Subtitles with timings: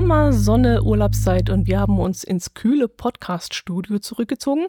[0.00, 4.64] Sommer, Sonne, Urlaubszeit und wir haben uns ins kühle Podcast-Studio zurückgezogen,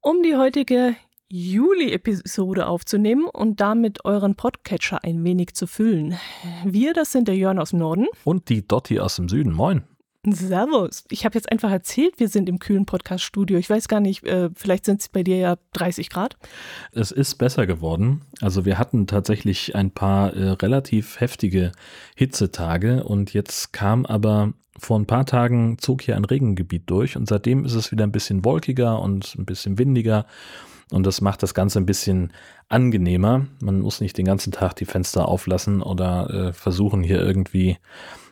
[0.00, 0.96] um die heutige
[1.28, 6.18] Juli-Episode aufzunehmen und damit euren Podcatcher ein wenig zu füllen.
[6.64, 8.08] Wir, das sind der Jörn aus dem Norden.
[8.24, 9.52] Und die Dotti aus dem Süden.
[9.52, 9.84] Moin.
[10.32, 11.04] Servus.
[11.10, 13.58] Ich habe jetzt einfach erzählt, wir sind im kühlen Podcast-Studio.
[13.58, 16.36] Ich weiß gar nicht, äh, vielleicht sind es bei dir ja 30 Grad.
[16.92, 18.22] Es ist besser geworden.
[18.40, 21.72] Also wir hatten tatsächlich ein paar äh, relativ heftige
[22.16, 27.28] Hitzetage und jetzt kam aber vor ein paar Tagen zog hier ein Regengebiet durch und
[27.28, 30.26] seitdem ist es wieder ein bisschen wolkiger und ein bisschen windiger.
[30.90, 32.32] Und das macht das Ganze ein bisschen
[32.68, 33.46] angenehmer.
[33.60, 37.78] Man muss nicht den ganzen Tag die Fenster auflassen oder äh, versuchen hier irgendwie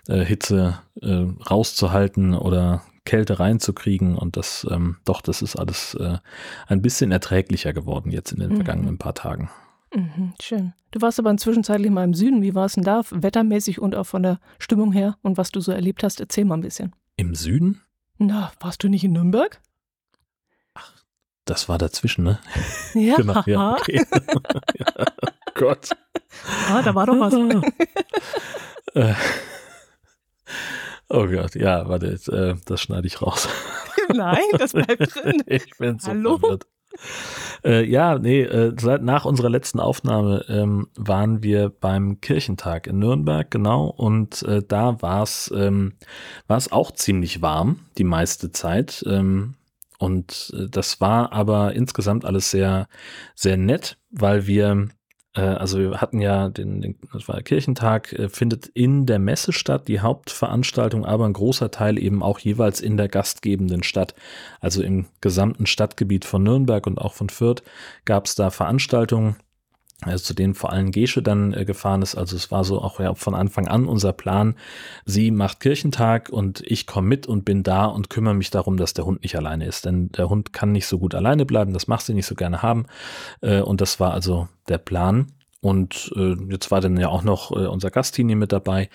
[0.09, 4.17] äh, Hitze äh, rauszuhalten oder Kälte reinzukriegen.
[4.17, 6.19] Und das, ähm, doch, das ist alles äh,
[6.67, 8.57] ein bisschen erträglicher geworden jetzt in den mhm.
[8.57, 9.51] vergangenen paar Tagen.
[9.95, 10.73] Mhm, schön.
[10.91, 12.43] Du warst aber inzwischenzeitlich mal im Süden.
[12.43, 15.61] Wie war es denn da, wettermäßig und auch von der Stimmung her und was du
[15.61, 16.21] so erlebt hast?
[16.21, 16.95] Erzähl mal ein bisschen.
[17.17, 17.83] Im Süden?
[18.19, 19.61] Na, warst du nicht in Nürnberg?
[20.75, 20.93] Ach,
[21.45, 22.39] das war dazwischen, ne?
[22.95, 23.17] Ja.
[23.19, 24.05] genau, ja, okay.
[24.79, 25.05] ja,
[25.55, 25.91] Gott.
[26.71, 27.35] Ah, da war doch was.
[28.95, 29.15] Äh,
[31.15, 33.47] Oh Gott, ja, warte, jetzt, äh, das schneide ich raus.
[34.15, 35.43] Nein, das bleibt drin.
[35.45, 36.39] ich bin so Hallo?
[36.39, 36.67] verwirrt.
[37.65, 42.99] Äh, ja, nee, äh, seit nach unserer letzten Aufnahme ähm, waren wir beim Kirchentag in
[42.99, 45.95] Nürnberg, genau, und äh, da war es ähm,
[46.49, 49.05] auch ziemlich warm, die meiste Zeit.
[49.07, 49.55] Ähm,
[49.99, 52.89] und äh, das war aber insgesamt alles sehr,
[53.35, 54.89] sehr nett, weil wir
[55.41, 59.89] also wir hatten ja den, den das war Kirchentag, äh, findet in der Messe statt,
[59.89, 64.15] die Hauptveranstaltung, aber ein großer Teil eben auch jeweils in der gastgebenden Stadt.
[64.61, 67.63] Also im gesamten Stadtgebiet von Nürnberg und auch von Fürth
[68.05, 69.37] gab es da Veranstaltungen
[70.05, 72.15] also zu denen vor allem Gesche dann äh, gefahren ist.
[72.15, 74.55] Also es war so auch ja, von Anfang an unser Plan.
[75.05, 78.95] Sie macht Kirchentag und ich komme mit und bin da und kümmere mich darum, dass
[78.95, 79.85] der Hund nicht alleine ist.
[79.85, 82.63] Denn der Hund kann nicht so gut alleine bleiben, das macht sie nicht so gerne
[82.63, 82.87] haben.
[83.41, 85.27] Äh, und das war also der Plan.
[85.63, 88.91] Und äh, jetzt war dann ja auch noch äh, unser Gastlinie mit dabei,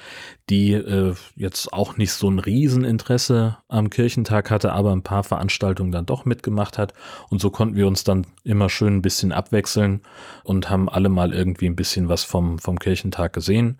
[0.49, 5.93] die äh, jetzt auch nicht so ein Rieseninteresse am Kirchentag hatte, aber ein paar Veranstaltungen
[5.93, 6.93] dann doch mitgemacht hat.
[7.29, 10.01] Und so konnten wir uns dann immer schön ein bisschen abwechseln
[10.43, 13.79] und haben alle mal irgendwie ein bisschen was vom, vom Kirchentag gesehen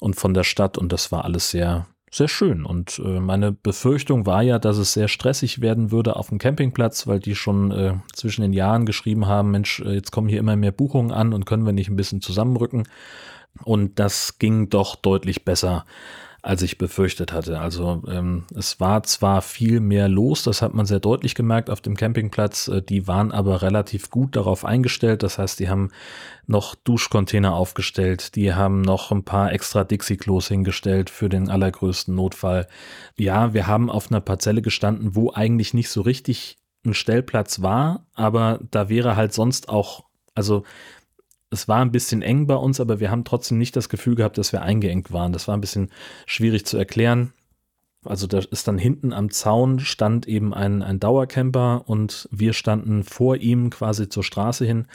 [0.00, 0.78] und von der Stadt.
[0.78, 2.64] Und das war alles sehr, sehr schön.
[2.64, 7.08] Und äh, meine Befürchtung war ja, dass es sehr stressig werden würde auf dem Campingplatz,
[7.08, 10.54] weil die schon äh, zwischen den Jahren geschrieben haben, Mensch, äh, jetzt kommen hier immer
[10.54, 12.86] mehr Buchungen an und können wir nicht ein bisschen zusammenrücken.
[13.64, 15.84] Und das ging doch deutlich besser
[16.44, 17.58] als ich befürchtet hatte.
[17.58, 21.80] Also ähm, es war zwar viel mehr los, das hat man sehr deutlich gemerkt auf
[21.80, 25.22] dem Campingplatz, äh, die waren aber relativ gut darauf eingestellt.
[25.22, 25.90] Das heißt, die haben
[26.46, 32.66] noch Duschcontainer aufgestellt, die haben noch ein paar extra Dixie-Klos hingestellt für den allergrößten Notfall.
[33.16, 38.06] Ja, wir haben auf einer Parzelle gestanden, wo eigentlich nicht so richtig ein Stellplatz war,
[38.12, 40.64] aber da wäre halt sonst auch, also
[41.54, 44.36] es war ein bisschen eng bei uns, aber wir haben trotzdem nicht das Gefühl gehabt,
[44.36, 45.32] dass wir eingeengt waren.
[45.32, 45.90] Das war ein bisschen
[46.26, 47.32] schwierig zu erklären.
[48.04, 53.02] Also da ist dann hinten am Zaun stand eben ein, ein Dauercamper und wir standen
[53.02, 54.86] vor ihm quasi zur Straße hin.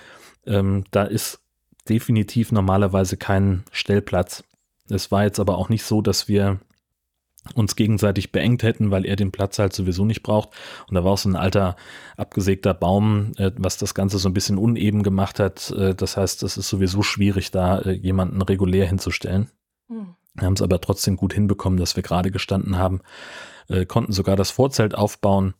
[0.45, 1.39] Ähm, da ist
[1.87, 4.43] definitiv normalerweise kein Stellplatz.
[4.89, 6.59] Es war jetzt aber auch nicht so, dass wir
[7.55, 10.49] uns gegenseitig beengt hätten, weil er den Platz halt sowieso nicht braucht.
[10.87, 11.75] Und da war auch so ein alter
[12.17, 15.71] abgesägter Baum, äh, was das Ganze so ein bisschen uneben gemacht hat.
[15.71, 19.49] Äh, das heißt, es ist sowieso schwierig, da äh, jemanden regulär hinzustellen.
[19.87, 20.15] Mhm.
[20.35, 23.01] Wir haben es aber trotzdem gut hinbekommen, dass wir gerade gestanden haben,
[23.67, 25.53] äh, konnten sogar das Vorzelt aufbauen,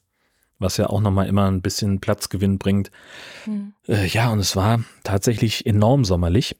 [0.58, 2.92] was ja auch nochmal immer ein bisschen Platzgewinn bringt.
[3.46, 3.74] Mhm.
[3.88, 6.58] ja, und es war tatsächlich enorm sommerlich.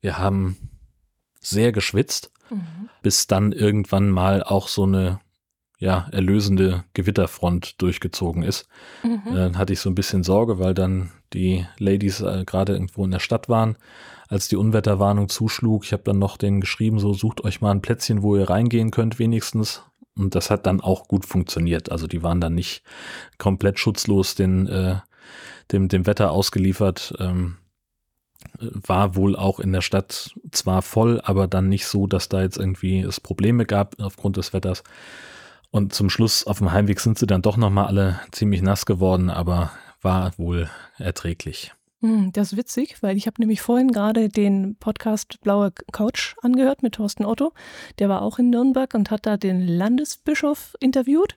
[0.00, 0.56] Wir haben
[1.40, 2.88] sehr geschwitzt Mhm.
[3.02, 5.20] Bis dann irgendwann mal auch so eine
[5.80, 8.68] ja, erlösende Gewitterfront durchgezogen ist.
[9.02, 9.34] Mhm.
[9.34, 13.10] Dann hatte ich so ein bisschen Sorge, weil dann die Ladies äh, gerade irgendwo in
[13.10, 13.76] der Stadt waren,
[14.28, 15.84] als die Unwetterwarnung zuschlug.
[15.84, 18.90] Ich habe dann noch denen geschrieben, so sucht euch mal ein Plätzchen, wo ihr reingehen
[18.90, 19.82] könnt wenigstens.
[20.16, 21.90] Und das hat dann auch gut funktioniert.
[21.90, 22.82] Also die waren dann nicht
[23.38, 24.96] komplett schutzlos den, äh,
[25.72, 27.14] dem, dem Wetter ausgeliefert.
[27.18, 27.56] Ähm,
[28.58, 32.56] war wohl auch in der Stadt zwar voll, aber dann nicht so, dass da jetzt
[32.56, 34.82] irgendwie es Probleme gab aufgrund des Wetters.
[35.70, 39.30] Und zum Schluss auf dem Heimweg sind sie dann doch nochmal alle ziemlich nass geworden,
[39.30, 39.72] aber
[40.02, 41.72] war wohl erträglich.
[42.00, 46.82] Hm, das ist witzig, weil ich habe nämlich vorhin gerade den Podcast Blaue Couch angehört
[46.82, 47.52] mit Thorsten Otto.
[47.98, 51.36] Der war auch in Nürnberg und hat da den Landesbischof interviewt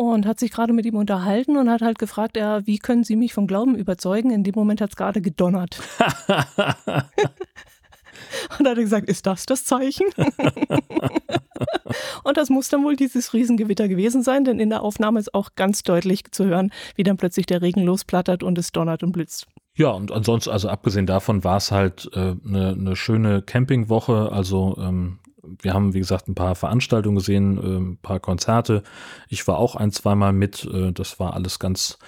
[0.00, 3.16] und hat sich gerade mit ihm unterhalten und hat halt gefragt, ja, wie können Sie
[3.16, 4.30] mich vom Glauben überzeugen?
[4.30, 5.78] In dem Moment hat es gerade gedonnert.
[8.58, 10.06] und hat er gesagt, ist das das Zeichen?
[12.22, 15.50] Und das muss dann wohl dieses Riesengewitter gewesen sein, denn in der Aufnahme ist auch
[15.56, 19.48] ganz deutlich zu hören, wie dann plötzlich der Regen losplattert und es donnert und blitzt.
[19.74, 24.30] Ja, und ansonsten, also abgesehen davon war es halt eine äh, ne, ne schöne Campingwoche.
[24.32, 25.18] Also ähm,
[25.60, 28.82] wir haben, wie gesagt, ein paar Veranstaltungen gesehen, ein paar Konzerte.
[29.28, 30.64] Ich war auch ein, zweimal mit.
[30.64, 31.98] Äh, das war alles ganz,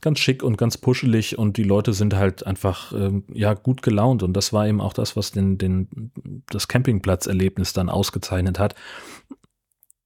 [0.00, 4.22] ganz schick und ganz puschelig und die Leute sind halt einfach ähm, ja gut gelaunt
[4.22, 6.10] und das war eben auch das, was den, den,
[6.48, 8.74] das Campingplatzerlebnis dann ausgezeichnet hat.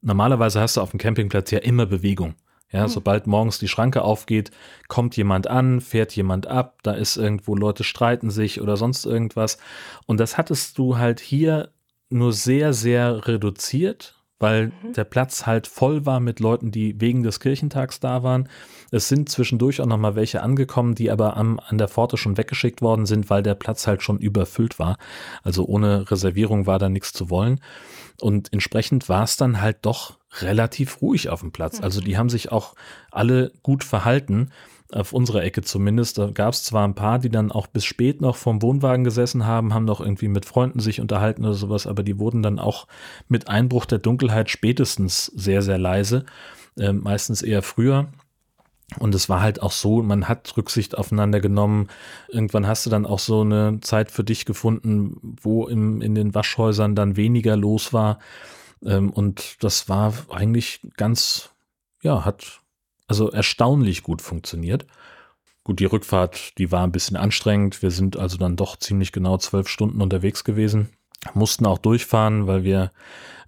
[0.00, 2.34] Normalerweise hast du auf dem Campingplatz ja immer Bewegung.
[2.74, 2.88] Ja, mhm.
[2.88, 4.50] sobald morgens die Schranke aufgeht,
[4.88, 9.58] kommt jemand an, fährt jemand ab, da ist irgendwo Leute streiten sich oder sonst irgendwas.
[10.06, 11.70] Und das hattest du halt hier
[12.10, 14.92] nur sehr, sehr reduziert, weil mhm.
[14.94, 18.48] der Platz halt voll war mit Leuten, die wegen des Kirchentags da waren.
[18.90, 22.36] Es sind zwischendurch auch noch mal welche angekommen, die aber am, an der Pforte schon
[22.36, 24.98] weggeschickt worden sind, weil der Platz halt schon überfüllt war.
[25.42, 27.60] Also ohne Reservierung war da nichts zu wollen.
[28.20, 31.80] Und entsprechend war es dann halt doch relativ ruhig auf dem Platz.
[31.80, 32.18] Also die mhm.
[32.18, 32.74] haben sich auch
[33.10, 34.50] alle gut verhalten
[34.94, 36.18] auf unserer Ecke zumindest.
[36.18, 39.46] Da gab es zwar ein paar, die dann auch bis spät noch vorm Wohnwagen gesessen
[39.46, 42.86] haben, haben noch irgendwie mit Freunden sich unterhalten oder sowas, aber die wurden dann auch
[43.28, 46.24] mit Einbruch der Dunkelheit spätestens sehr, sehr leise,
[46.78, 48.08] äh, meistens eher früher.
[48.98, 51.88] Und es war halt auch so, man hat Rücksicht aufeinander genommen.
[52.28, 56.34] Irgendwann hast du dann auch so eine Zeit für dich gefunden, wo im, in den
[56.34, 58.18] Waschhäusern dann weniger los war.
[58.84, 61.50] Ähm, und das war eigentlich ganz,
[62.02, 62.60] ja, hat
[63.06, 64.86] also erstaunlich gut funktioniert.
[65.62, 67.82] Gut, die Rückfahrt, die war ein bisschen anstrengend.
[67.82, 70.90] Wir sind also dann doch ziemlich genau zwölf Stunden unterwegs gewesen.
[71.32, 72.90] Mussten auch durchfahren, weil wir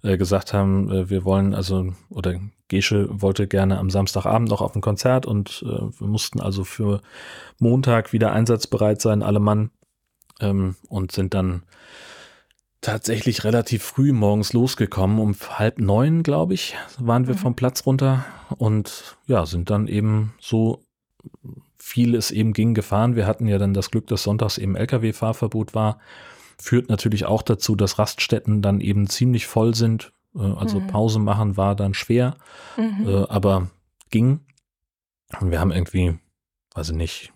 [0.01, 2.39] äh, gesagt haben, äh, wir wollen also, oder
[2.69, 7.01] Gesche wollte gerne am Samstagabend noch auf ein Konzert und äh, wir mussten also für
[7.59, 9.69] Montag wieder einsatzbereit sein, alle Mann,
[10.39, 11.63] ähm, und sind dann
[12.87, 15.19] tatsächlich relativ früh morgens losgekommen.
[15.19, 17.39] Um halb neun, glaube ich, waren wir mhm.
[17.39, 18.25] vom Platz runter
[18.57, 20.83] und ja, sind dann eben so
[21.77, 23.15] viel es eben ging gefahren.
[23.15, 25.99] Wir hatten ja dann das Glück, dass sonntags eben Lkw-Fahrverbot war.
[26.57, 30.13] Führt natürlich auch dazu, dass Raststätten dann eben ziemlich voll sind.
[30.35, 30.87] Äh, also mhm.
[30.87, 32.37] Pause machen war dann schwer,
[32.77, 33.07] mhm.
[33.07, 33.69] Äh, aber
[34.09, 34.39] ging.
[35.41, 36.17] Und wir haben irgendwie,
[36.73, 37.33] weiß ich nicht,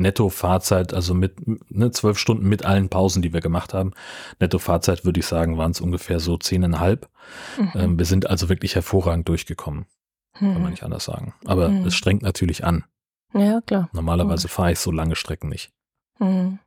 [0.00, 1.34] Netto-Fahrzeit, also mit
[1.70, 3.92] ne, zwölf Stunden mit allen Pausen, die wir gemacht haben.
[4.40, 7.08] Netto-Fahrzeit würde ich sagen, waren es ungefähr so zehneinhalb.
[7.56, 7.72] Mhm.
[7.74, 9.86] Ähm, wir sind also wirklich hervorragend durchgekommen.
[10.34, 10.38] Mhm.
[10.38, 10.70] Kann man mhm.
[10.70, 11.34] nicht anders sagen.
[11.44, 11.86] Aber mhm.
[11.86, 12.84] es strengt natürlich an.
[13.32, 13.88] Ja, klar.
[13.92, 15.70] Normalerweise fahre ich so lange Strecken nicht.
[16.18, 16.58] Mhm.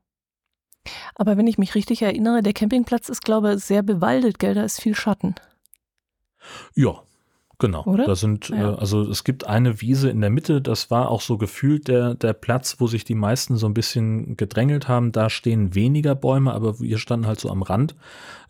[1.16, 4.54] Aber wenn ich mich richtig erinnere, der Campingplatz ist, glaube ich, sehr bewaldet, gell?
[4.54, 5.36] Da ist viel Schatten.
[6.76, 7.04] Ja,
[7.60, 7.84] Genau.
[7.86, 8.06] Oder?
[8.06, 8.74] Da sind, ja.
[8.74, 12.16] äh, also es gibt eine Wiese in der Mitte, das war auch so gefühlt der,
[12.16, 15.12] der Platz, wo sich die meisten so ein bisschen gedrängelt haben.
[15.12, 17.96] Da stehen weniger Bäume, aber wir standen halt so am Rand.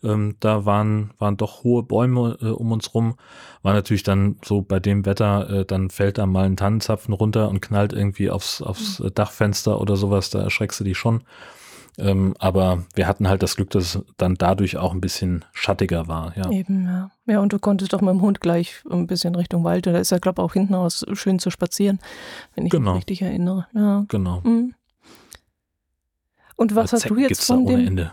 [0.02, 3.14] Ähm, da waren, waren doch hohe Bäume äh, um uns rum.
[3.62, 7.48] War natürlich dann so bei dem Wetter, äh, dann fällt da mal ein Tannenzapfen runter
[7.48, 9.14] und knallt irgendwie aufs, aufs mhm.
[9.14, 11.22] Dachfenster oder sowas, da erschreckst du dich schon.
[11.96, 16.08] Ähm, aber wir hatten halt das Glück, dass es dann dadurch auch ein bisschen schattiger
[16.08, 16.36] war.
[16.36, 16.50] Ja.
[16.50, 17.10] Eben, ja.
[17.26, 19.86] Ja, und du konntest doch mit dem Hund gleich ein bisschen Richtung Wald.
[19.86, 22.00] Da ist ja, glaube ich, auch hinten aus schön zu spazieren,
[22.54, 22.92] wenn ich genau.
[22.92, 23.66] mich richtig erinnere.
[23.74, 24.04] Ja.
[24.08, 24.40] Genau.
[24.40, 24.74] Mhm.
[26.56, 27.86] Und was hast du jetzt von dem?
[27.86, 28.12] Ende.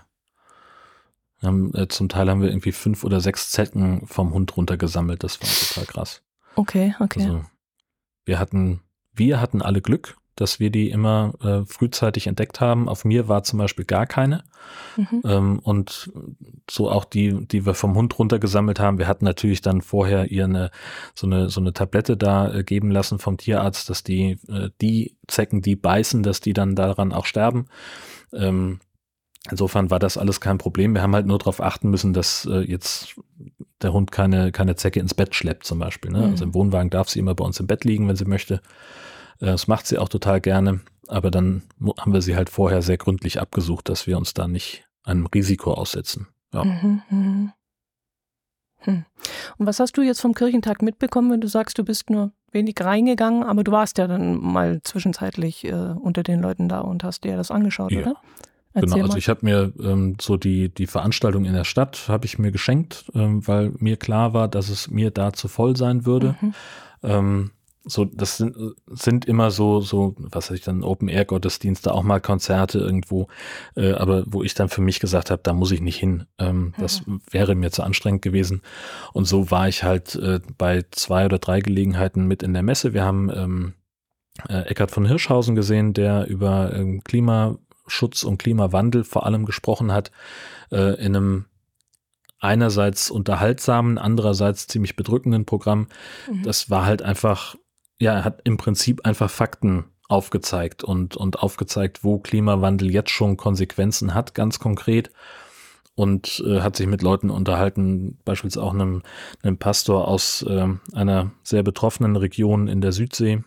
[1.41, 5.23] Haben, äh, zum Teil haben wir irgendwie fünf oder sechs Zecken vom Hund runtergesammelt.
[5.23, 6.21] Das war total krass.
[6.55, 7.23] Okay, okay.
[7.23, 7.41] Also,
[8.25, 8.81] wir hatten,
[9.13, 12.89] wir hatten alle Glück dass wir die immer äh, frühzeitig entdeckt haben.
[12.89, 14.43] Auf mir war zum Beispiel gar keine.
[14.98, 15.21] Mhm.
[15.24, 16.12] Ähm, und
[16.69, 18.98] so auch die, die wir vom Hund runtergesammelt haben.
[18.98, 20.71] Wir hatten natürlich dann vorher ihr eine,
[21.13, 25.15] so eine, so eine Tablette da äh, geben lassen vom Tierarzt, dass die, äh, die
[25.27, 27.67] Zecken, die beißen, dass die dann daran auch sterben.
[28.33, 28.79] Ähm,
[29.50, 30.93] Insofern war das alles kein Problem.
[30.93, 33.15] Wir haben halt nur darauf achten müssen, dass äh, jetzt
[33.81, 36.12] der Hund keine, keine Zecke ins Bett schleppt zum Beispiel.
[36.12, 36.19] Ne?
[36.19, 36.31] Mhm.
[36.31, 38.62] Also im Wohnwagen darf sie immer bei uns im Bett liegen, wenn sie möchte.
[39.41, 41.63] Äh, das macht sie auch total gerne, aber dann
[41.98, 45.74] haben wir sie halt vorher sehr gründlich abgesucht, dass wir uns da nicht einem Risiko
[45.74, 46.27] aussetzen.
[46.53, 46.63] Ja.
[46.63, 47.51] Mhm, mhm.
[48.83, 49.05] Hm.
[49.57, 52.75] Und was hast du jetzt vom Kirchentag mitbekommen, wenn du sagst, du bist nur wenig
[52.79, 57.24] reingegangen, aber du warst ja dann mal zwischenzeitlich äh, unter den Leuten da und hast
[57.24, 58.01] dir das angeschaut, ja.
[58.01, 58.15] oder?
[58.74, 62.25] Erzähl genau, also ich habe mir ähm, so die, die Veranstaltung in der Stadt habe
[62.25, 66.05] ich mir geschenkt, ähm, weil mir klar war, dass es mir da zu voll sein
[66.05, 66.36] würde.
[66.39, 66.53] Mhm.
[67.03, 67.51] Ähm,
[67.83, 68.55] so, das sind,
[68.88, 73.27] sind immer so, so, was weiß ich dann, Open-Air-Gottesdienste, auch mal Konzerte irgendwo,
[73.75, 76.25] äh, aber wo ich dann für mich gesagt habe, da muss ich nicht hin.
[76.38, 76.73] Ähm, mhm.
[76.77, 78.61] Das wäre mir zu anstrengend gewesen.
[79.13, 82.93] Und so war ich halt äh, bei zwei oder drei Gelegenheiten mit in der Messe.
[82.93, 83.73] Wir haben ähm,
[84.47, 90.11] äh, Eckhard von Hirschhausen gesehen, der über ähm, Klimaschutz und Klimawandel vor allem gesprochen hat,
[90.71, 91.45] äh, in einem
[92.39, 95.88] einerseits unterhaltsamen, andererseits ziemlich bedrückenden Programm.
[96.29, 96.43] Mhm.
[96.43, 97.55] Das war halt einfach,
[98.01, 103.38] ja, er hat im Prinzip einfach Fakten aufgezeigt und, und aufgezeigt, wo Klimawandel jetzt schon
[103.38, 105.12] Konsequenzen hat, ganz konkret.
[105.93, 109.03] Und äh, hat sich mit Leuten unterhalten, beispielsweise auch einem,
[109.43, 113.43] einem Pastor aus äh, einer sehr betroffenen Region in der Südsee,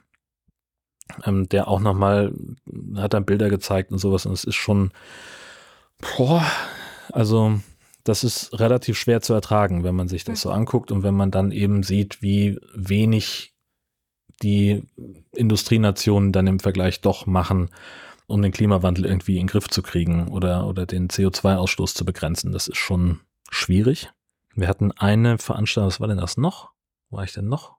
[1.24, 2.32] ähm, der auch nochmal,
[2.96, 4.24] hat dann Bilder gezeigt und sowas.
[4.24, 4.92] Und es ist schon,
[6.16, 6.44] boah,
[7.12, 7.58] also
[8.04, 11.32] das ist relativ schwer zu ertragen, wenn man sich das so anguckt und wenn man
[11.32, 13.53] dann eben sieht, wie wenig
[14.42, 14.82] die
[15.32, 17.70] Industrienationen dann im Vergleich doch machen,
[18.26, 22.52] um den Klimawandel irgendwie in den Griff zu kriegen oder, oder den CO2-Ausstoß zu begrenzen.
[22.52, 24.10] Das ist schon schwierig.
[24.54, 26.70] Wir hatten eine Veranstaltung, was war denn das noch?
[27.10, 27.76] Wo war ich denn noch?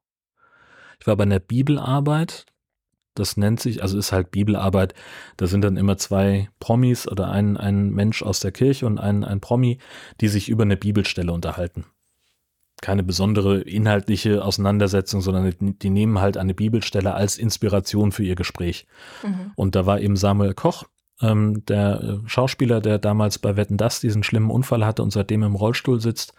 [1.00, 2.46] Ich war bei einer Bibelarbeit.
[3.16, 4.94] Das nennt sich, also ist halt Bibelarbeit.
[5.38, 9.24] Da sind dann immer zwei Promis oder ein, ein Mensch aus der Kirche und ein,
[9.24, 9.80] ein Promi,
[10.20, 11.86] die sich über eine Bibelstelle unterhalten
[12.82, 18.86] keine besondere inhaltliche Auseinandersetzung, sondern die, nehmen halt eine Bibelstelle als Inspiration für ihr Gespräch.
[19.24, 19.52] Mhm.
[19.56, 20.84] Und da war eben Samuel Koch,
[21.22, 25.44] ähm, der äh, Schauspieler, der damals bei Wetten Das diesen schlimmen Unfall hatte und seitdem
[25.44, 26.34] im Rollstuhl sitzt,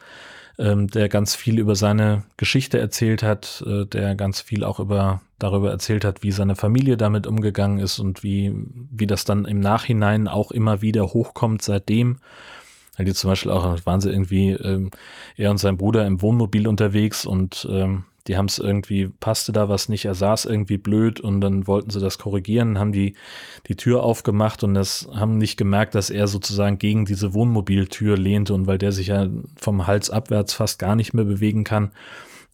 [0.59, 5.23] ähm, der ganz viel über seine Geschichte erzählt hat, äh, der ganz viel auch über
[5.39, 8.55] darüber erzählt hat, wie seine Familie damit umgegangen ist und wie,
[8.91, 12.19] wie das dann im Nachhinein auch immer wieder hochkommt seitdem.
[12.97, 14.91] Weil die zum Beispiel auch, waren sie irgendwie, ähm,
[15.37, 19.69] er und sein Bruder im Wohnmobil unterwegs und ähm, die haben es irgendwie, passte da
[19.69, 23.15] was nicht, er saß irgendwie blöd und dann wollten sie das korrigieren, haben die,
[23.69, 28.55] die Tür aufgemacht und das haben nicht gemerkt, dass er sozusagen gegen diese Wohnmobiltür lehnte
[28.55, 31.93] und weil der sich ja vom Hals abwärts fast gar nicht mehr bewegen kann,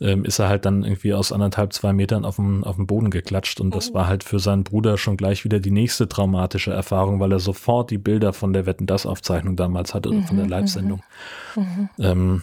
[0.00, 3.10] ähm, ist er halt dann irgendwie aus anderthalb, zwei Metern auf dem, auf dem Boden
[3.10, 3.60] geklatscht.
[3.60, 3.94] Und das oh.
[3.94, 7.90] war halt für seinen Bruder schon gleich wieder die nächste traumatische Erfahrung, weil er sofort
[7.90, 11.02] die Bilder von der Wetten das Aufzeichnung damals hatte, mhm, von der mhm, Live-Sendung.
[11.56, 11.62] Mhm.
[11.62, 11.88] mhm.
[11.98, 12.42] Ähm,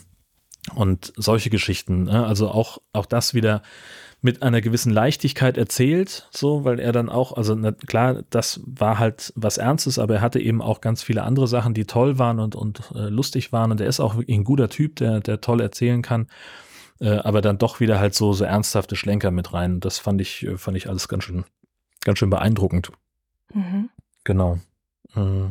[0.75, 2.25] und solche Geschichten, ne?
[2.27, 3.63] also auch, auch das wieder
[4.21, 8.99] mit einer gewissen Leichtigkeit erzählt, so, weil er dann auch, also na, klar, das war
[8.99, 12.39] halt was Ernstes, aber er hatte eben auch ganz viele andere Sachen, die toll waren
[12.39, 15.39] und, und äh, lustig waren und er ist auch wirklich ein guter Typ, der, der
[15.39, 16.27] toll erzählen kann
[16.99, 19.79] äh, aber dann doch wieder halt so, so ernsthafte Schlenker mit rein.
[19.79, 21.45] Das fand ich, äh, fand ich alles ganz schön,
[22.03, 22.91] ganz schön beeindruckend.
[23.53, 23.89] Mhm.
[24.23, 24.59] Genau.
[25.15, 25.49] Äh,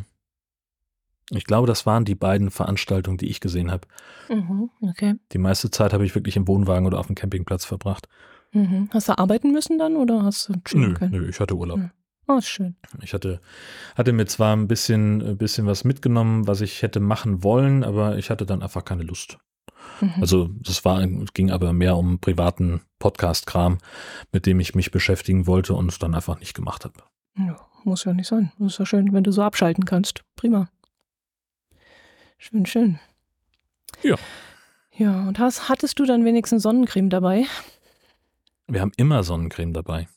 [1.31, 3.87] ich glaube, das waren die beiden Veranstaltungen, die ich gesehen habe.
[4.29, 5.17] Mhm, okay.
[5.33, 8.09] Die meiste Zeit habe ich wirklich im Wohnwagen oder auf dem Campingplatz verbracht.
[8.53, 8.89] Mhm.
[8.93, 11.79] Hast du arbeiten müssen dann oder hast du Nö, nö, ich hatte Urlaub.
[11.79, 11.91] Mhm.
[12.29, 12.77] Oh, schön.
[13.03, 13.41] Ich hatte,
[13.95, 18.19] hatte mir zwar ein bisschen, ein bisschen was mitgenommen, was ich hätte machen wollen, aber
[18.19, 19.39] ich hatte dann einfach keine Lust.
[20.01, 20.15] Mhm.
[20.21, 23.79] Also das war, ging aber mehr um privaten Podcast-Kram,
[24.33, 26.95] mit dem ich mich beschäftigen wollte und es dann einfach nicht gemacht habe.
[27.37, 28.53] Ja, muss ja nicht sein.
[28.59, 30.25] Das ist ja schön, wenn du so abschalten kannst.
[30.37, 30.69] Prima.
[32.39, 32.99] Schön, schön.
[34.03, 34.17] Ja.
[34.97, 37.45] Ja, und hast, hattest du dann wenigstens Sonnencreme dabei?
[38.67, 40.09] Wir haben immer Sonnencreme dabei.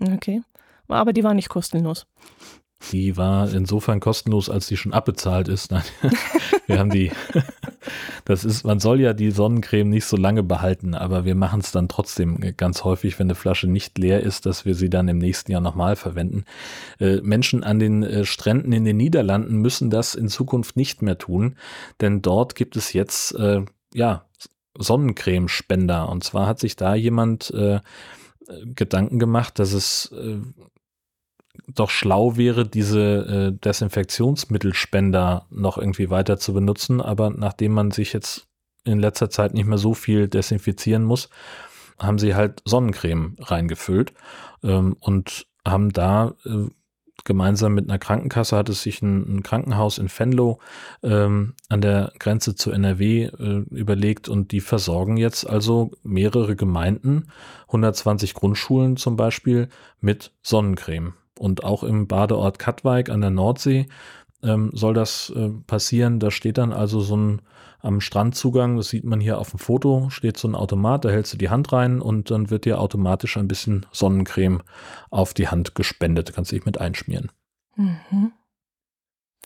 [0.00, 0.42] Okay.
[0.88, 2.06] Aber die war nicht kostenlos.
[2.92, 5.70] Die war insofern kostenlos, als die schon abbezahlt ist.
[5.70, 5.82] Nein,
[6.66, 7.10] wir haben die.
[8.24, 11.72] Das ist, man soll ja die Sonnencreme nicht so lange behalten, aber wir machen es
[11.72, 15.18] dann trotzdem ganz häufig, wenn eine Flasche nicht leer ist, dass wir sie dann im
[15.18, 16.44] nächsten Jahr nochmal verwenden.
[17.00, 21.18] Äh, Menschen an den äh, Stränden in den Niederlanden müssen das in Zukunft nicht mehr
[21.18, 21.56] tun,
[22.00, 24.24] denn dort gibt es jetzt äh, ja
[24.78, 26.08] Sonnencremespender.
[26.08, 27.80] Und zwar hat sich da jemand äh,
[28.74, 30.38] Gedanken gemacht, dass es äh,
[31.66, 37.00] doch schlau wäre, diese äh, Desinfektionsmittelspender noch irgendwie weiter zu benutzen.
[37.00, 38.48] Aber nachdem man sich jetzt
[38.84, 41.28] in letzter Zeit nicht mehr so viel desinfizieren muss,
[41.98, 44.12] haben sie halt Sonnencreme reingefüllt
[44.62, 46.68] ähm, und haben da äh,
[47.24, 50.60] gemeinsam mit einer Krankenkasse hat es sich ein, ein Krankenhaus in Venlo
[51.02, 57.28] ähm, an der Grenze zu NRW äh, überlegt und die versorgen jetzt also mehrere Gemeinden,
[57.66, 59.68] 120 Grundschulen zum Beispiel,
[60.00, 61.14] mit Sonnencreme.
[61.38, 63.86] Und auch im Badeort Katwijk an der Nordsee
[64.42, 66.20] ähm, soll das äh, passieren.
[66.20, 67.42] Da steht dann also so ein
[67.80, 71.32] am Strandzugang, das sieht man hier auf dem Foto, steht so ein Automat, da hältst
[71.32, 74.62] du die Hand rein und dann wird dir automatisch ein bisschen Sonnencreme
[75.10, 76.32] auf die Hand gespendet.
[76.34, 77.30] Kannst dich mit einschmieren.
[77.76, 78.32] Mhm.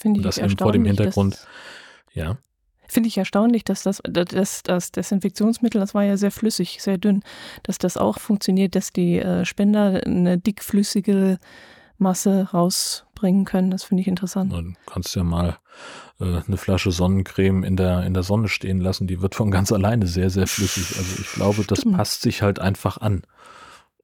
[0.00, 1.46] Finde ich das eben vor dem Hintergrund.
[2.14, 2.38] Ja.
[2.88, 7.22] Finde ich erstaunlich, dass das, das, das Desinfektionsmittel, das war ja sehr flüssig, sehr dünn,
[7.62, 11.38] dass das auch funktioniert, dass die äh, Spender eine dickflüssige
[12.02, 13.70] Masse rausbringen können.
[13.70, 14.52] Das finde ich interessant.
[14.52, 15.58] Dann kannst du ja mal
[16.20, 19.06] äh, eine Flasche Sonnencreme in der, in der Sonne stehen lassen.
[19.06, 20.96] Die wird von ganz alleine sehr, sehr flüssig.
[20.98, 21.96] Also ich glaube, das Stimmt.
[21.96, 23.22] passt sich halt einfach an.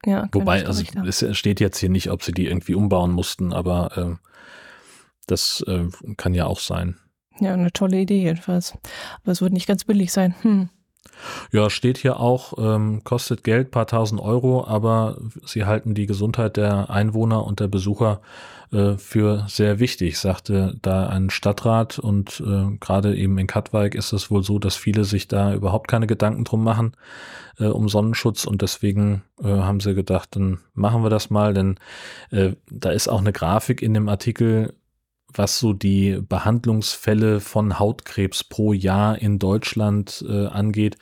[0.05, 3.97] Ja, Wobei, also es steht jetzt hier nicht, ob sie die irgendwie umbauen mussten, aber
[3.97, 4.27] äh,
[5.27, 6.97] das äh, kann ja auch sein.
[7.39, 8.73] Ja, eine tolle Idee jedenfalls.
[9.21, 10.35] Aber es wird nicht ganz billig sein.
[10.41, 10.69] Hm.
[11.51, 16.57] Ja, steht hier auch, ähm, kostet Geld, paar tausend Euro, aber sie halten die Gesundheit
[16.57, 18.21] der Einwohner und der Besucher
[18.71, 21.99] äh, für sehr wichtig, sagte da ein Stadtrat.
[21.99, 25.87] Und äh, gerade eben in Katwijk ist es wohl so, dass viele sich da überhaupt
[25.87, 26.93] keine Gedanken drum machen
[27.59, 31.77] äh, um Sonnenschutz und deswegen äh, haben sie gedacht, dann machen wir das mal, denn
[32.31, 34.73] äh, da ist auch eine Grafik in dem Artikel,
[35.33, 40.97] was so die Behandlungsfälle von Hautkrebs pro Jahr in Deutschland äh, angeht.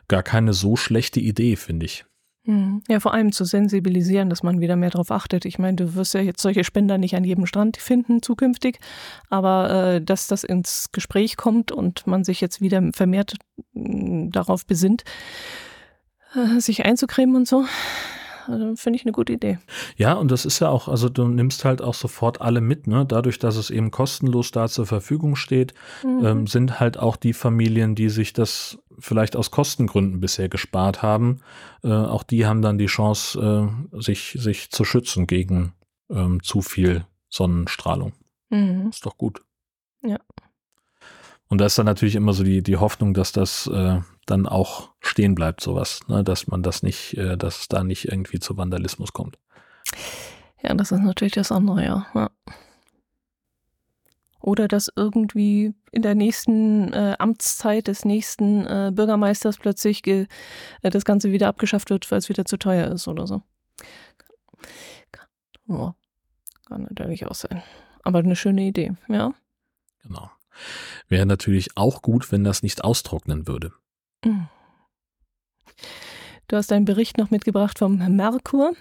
[0.09, 2.05] gar keine so schlechte Idee, finde ich.
[2.45, 2.83] Mhm.
[2.89, 5.45] Ja, vor allem zu sensibilisieren, dass man wieder mehr darauf achtet.
[5.45, 8.81] Ich meine, du wirst ja jetzt solche Spender nicht an jedem Strand finden zukünftig,
[9.31, 13.35] aber äh, dass das ins Gespräch kommt und man sich jetzt wieder vermehrt
[13.75, 15.05] äh, darauf besinnt,
[16.35, 17.65] äh, sich einzucremen und so,
[18.47, 19.59] also finde ich eine gute Idee.
[19.97, 23.05] Ja, und das ist ja auch, also du nimmst halt auch sofort alle mit, ne?
[23.07, 26.25] Dadurch, dass es eben kostenlos da zur Verfügung steht, mhm.
[26.25, 31.41] ähm, sind halt auch die Familien, die sich das vielleicht aus Kostengründen bisher gespart haben,
[31.83, 35.73] äh, auch die haben dann die Chance, äh, sich, sich zu schützen gegen
[36.11, 38.13] ähm, zu viel Sonnenstrahlung.
[38.51, 38.89] Mhm.
[38.91, 39.43] Ist doch gut.
[40.03, 40.19] Ja.
[41.53, 44.89] Und da ist dann natürlich immer so die, die Hoffnung, dass das äh, dann auch
[45.01, 46.25] stehen bleibt, sowas, ne?
[46.25, 49.39] dass man das nicht, äh, dass es da nicht irgendwie zu Vandalismus kommt.
[50.63, 52.07] Ja, das ist natürlich das andere, ja.
[52.15, 52.31] ja.
[54.41, 60.27] Oder dass irgendwie in der nächsten äh, Amtszeit des nächsten äh, Bürgermeisters plötzlich äh,
[60.81, 63.43] das Ganze wieder abgeschafft wird, weil es wieder zu teuer ist oder so.
[65.11, 65.27] Kann,
[65.69, 65.93] oh,
[66.65, 67.63] kann natürlich auch sein.
[68.05, 69.35] Aber eine schöne Idee, ja.
[70.03, 70.31] Genau.
[71.09, 73.73] Wäre natürlich auch gut, wenn das nicht austrocknen würde.
[74.25, 74.49] Mhm.
[76.49, 78.75] Du hast einen Bericht noch mitgebracht vom Merkur.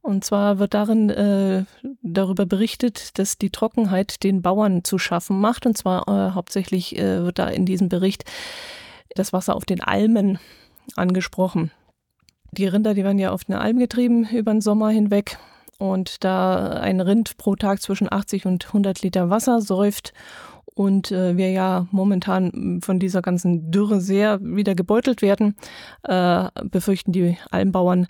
[0.00, 1.64] Und zwar wird darin äh,
[2.02, 5.64] darüber berichtet, dass die Trockenheit den Bauern zu schaffen macht.
[5.64, 8.24] Und zwar äh, hauptsächlich äh, wird da in diesem Bericht
[9.14, 10.38] das Wasser auf den Almen
[10.94, 11.70] angesprochen.
[12.52, 15.38] Die Rinder, die werden ja auf den Alm getrieben über den Sommer hinweg.
[15.78, 20.12] Und da ein Rind pro Tag zwischen 80 und 100 Liter Wasser säuft
[20.74, 25.56] und äh, wir ja momentan von dieser ganzen Dürre sehr wieder gebeutelt werden,
[26.02, 28.06] äh, befürchten die Almbauern,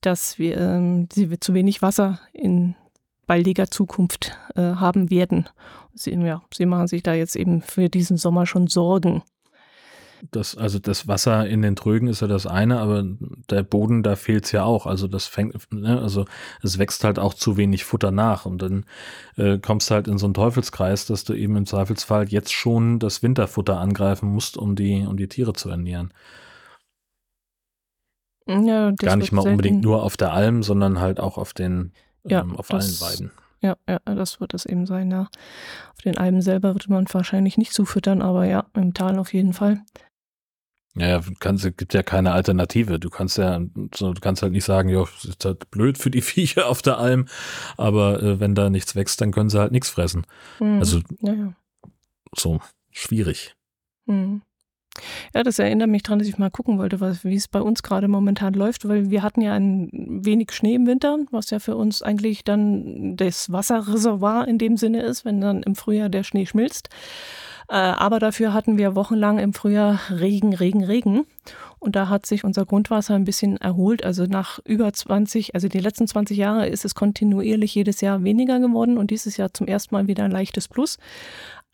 [0.00, 2.74] dass wir, äh, sie zu wenig Wasser in
[3.26, 5.48] baldiger Zukunft äh, haben werden.
[5.94, 9.22] Sie, ja, sie machen sich da jetzt eben für diesen Sommer schon Sorgen.
[10.30, 13.04] Das, also das Wasser in den Trögen ist ja das eine, aber
[13.50, 14.86] der Boden, da fehlt es ja auch.
[14.86, 16.26] Also das fängt, ne, also
[16.62, 18.84] es wächst halt auch zu wenig Futter nach und dann
[19.36, 23.00] äh, kommst du halt in so einen Teufelskreis, dass du eben im Zweifelsfall jetzt schon
[23.00, 26.14] das Winterfutter angreifen musst, um die, um die Tiere zu ernähren.
[28.46, 31.92] Ja, Gar nicht mal unbedingt nur auf der Alm, sondern halt auch auf den,
[32.24, 33.32] ja, ähm, auf das, allen Weiden.
[33.60, 35.28] Ja, ja, das wird es eben sein, ja.
[35.92, 39.52] Auf den Almen selber wird man wahrscheinlich nicht zufüttern, aber ja, im Tal auf jeden
[39.52, 39.82] Fall.
[40.94, 43.00] Ja, kannst, gibt ja keine Alternative.
[43.00, 46.68] Du kannst ja, du kannst halt nicht sagen, ja, ist halt blöd für die Viecher
[46.68, 47.26] auf der Alm,
[47.76, 50.26] aber äh, wenn da nichts wächst, dann können sie halt nichts fressen.
[50.60, 50.78] Mhm.
[50.78, 51.52] Also ja, ja.
[52.36, 53.56] so schwierig.
[54.06, 54.42] Mhm.
[55.34, 57.82] Ja, das erinnert mich daran, dass ich mal gucken wollte, was, wie es bei uns
[57.82, 61.76] gerade momentan läuft, weil wir hatten ja ein wenig Schnee im Winter, was ja für
[61.76, 66.44] uns eigentlich dann das Wasserreservoir in dem Sinne ist, wenn dann im Frühjahr der Schnee
[66.44, 66.90] schmilzt.
[67.68, 71.26] Äh, aber dafür hatten wir wochenlang im Frühjahr Regen, Regen, Regen.
[71.78, 74.04] Und da hat sich unser Grundwasser ein bisschen erholt.
[74.04, 78.60] Also nach über 20, also die letzten 20 Jahre ist es kontinuierlich jedes Jahr weniger
[78.60, 80.98] geworden und dieses Jahr zum ersten Mal wieder ein leichtes Plus.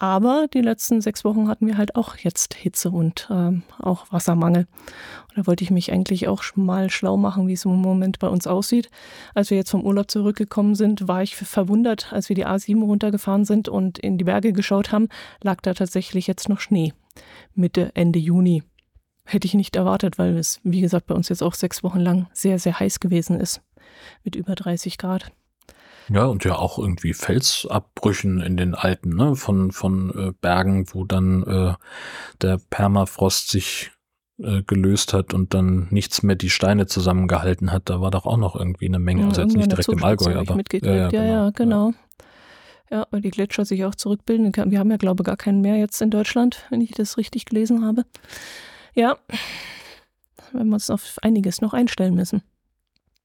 [0.01, 4.69] Aber die letzten sechs Wochen hatten wir halt auch jetzt Hitze und ähm, auch Wassermangel.
[5.29, 8.29] Und da wollte ich mich eigentlich auch mal schlau machen, wie es im Moment bei
[8.29, 8.91] uns aussieht.
[9.35, 13.45] Als wir jetzt vom Urlaub zurückgekommen sind, war ich verwundert, als wir die A7 runtergefahren
[13.45, 15.09] sind und in die Berge geschaut haben,
[15.43, 16.93] lag da tatsächlich jetzt noch Schnee.
[17.55, 18.63] Mitte, Ende Juni.
[19.25, 22.29] Hätte ich nicht erwartet, weil es, wie gesagt, bei uns jetzt auch sechs Wochen lang
[22.33, 23.63] sehr, sehr heiß gewesen ist.
[24.23, 25.33] Mit über 30 Grad.
[26.11, 31.05] Ja, und ja auch irgendwie Felsabbrüchen in den Alpen, ne, von, von äh, Bergen, wo
[31.05, 31.75] dann äh,
[32.41, 33.91] der Permafrost sich
[34.39, 37.91] äh, gelöst hat und dann nichts mehr die Steine zusammengehalten hat.
[37.91, 40.37] Da war doch auch noch irgendwie eine Menge, ja, also jetzt nicht direkt im Allgäu,
[40.37, 41.23] aber ja, ja, genau.
[41.23, 41.93] Ja, ja, genau.
[42.91, 44.55] Ja, weil die Gletscher sich auch zurückbilden.
[44.71, 47.45] Wir haben ja, glaube ich, gar keinen mehr jetzt in Deutschland, wenn ich das richtig
[47.45, 48.07] gelesen habe.
[48.95, 49.19] Ja,
[50.53, 52.43] wenn wir uns auf einiges noch einstellen müssen.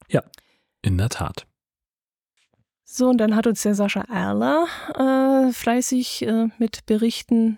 [0.09, 0.21] Ja,
[0.81, 1.45] in der Tat.
[2.95, 7.57] So, und dann hat uns der Sascha Erler äh, fleißig äh, mit Berichten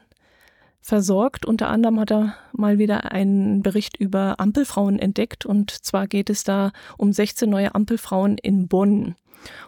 [0.80, 1.46] versorgt.
[1.46, 5.46] Unter anderem hat er mal wieder einen Bericht über Ampelfrauen entdeckt.
[5.46, 9.16] Und zwar geht es da um 16 neue Ampelfrauen in Bonn.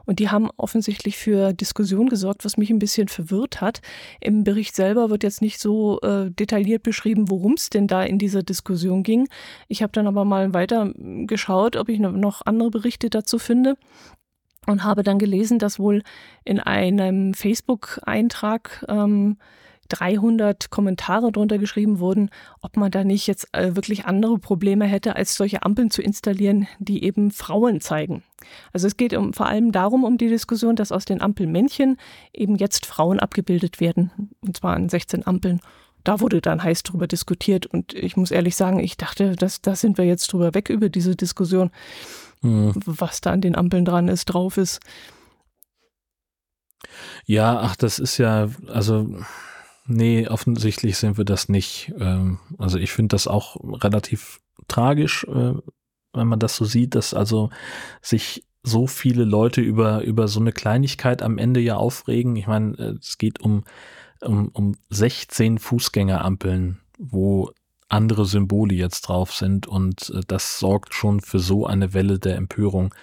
[0.05, 3.81] Und die haben offensichtlich für Diskussion gesorgt, was mich ein bisschen verwirrt hat.
[4.21, 8.19] Im Bericht selber wird jetzt nicht so äh, detailliert beschrieben, worum es denn da in
[8.19, 9.27] dieser Diskussion ging.
[9.67, 13.75] Ich habe dann aber mal weiter geschaut, ob ich noch andere Berichte dazu finde
[14.67, 16.03] und habe dann gelesen, dass wohl
[16.43, 19.37] in einem Facebook-Eintrag ähm,
[19.89, 22.29] 300 Kommentare drunter geschrieben wurden,
[22.61, 26.67] ob man da nicht jetzt äh, wirklich andere Probleme hätte, als solche Ampeln zu installieren,
[26.79, 28.23] die eben Frauen zeigen.
[28.73, 31.97] Also es geht um, vor allem darum, um die Diskussion, dass aus den Ampelmännchen
[32.33, 35.61] eben jetzt Frauen abgebildet werden, und zwar an 16 Ampeln.
[36.03, 39.75] Da wurde dann heiß drüber diskutiert und ich muss ehrlich sagen, ich dachte, dass da
[39.75, 41.69] sind wir jetzt drüber weg über diese Diskussion,
[42.41, 42.73] mhm.
[42.85, 44.79] was da an den Ampeln dran ist, drauf ist.
[47.25, 49.17] Ja, ach, das ist ja, also
[49.87, 51.93] Nee, offensichtlich sind wir das nicht.
[51.97, 55.53] Ähm, also ich finde das auch relativ tragisch, äh,
[56.13, 57.49] wenn man das so sieht, dass also
[58.01, 62.35] sich so viele Leute über, über so eine Kleinigkeit am Ende ja aufregen.
[62.35, 63.63] Ich meine, äh, es geht um,
[64.19, 67.51] um, um 16 Fußgängerampeln, wo
[67.89, 72.35] andere Symbole jetzt drauf sind und äh, das sorgt schon für so eine Welle der
[72.35, 72.93] Empörung.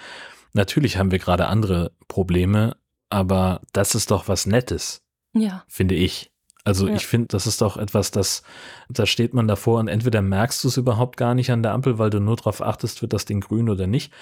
[0.53, 2.77] Natürlich haben wir gerade andere Probleme,
[3.11, 5.03] aber das ist doch was Nettes.
[5.33, 5.65] Ja.
[5.67, 6.31] Finde ich.
[6.67, 6.95] Also ja.
[6.95, 8.43] ich finde, das ist doch etwas, das,
[8.89, 11.99] da steht man davor und entweder merkst du es überhaupt gar nicht an der Ampel,
[11.99, 14.13] weil du nur darauf achtest, wird das Ding grün oder nicht,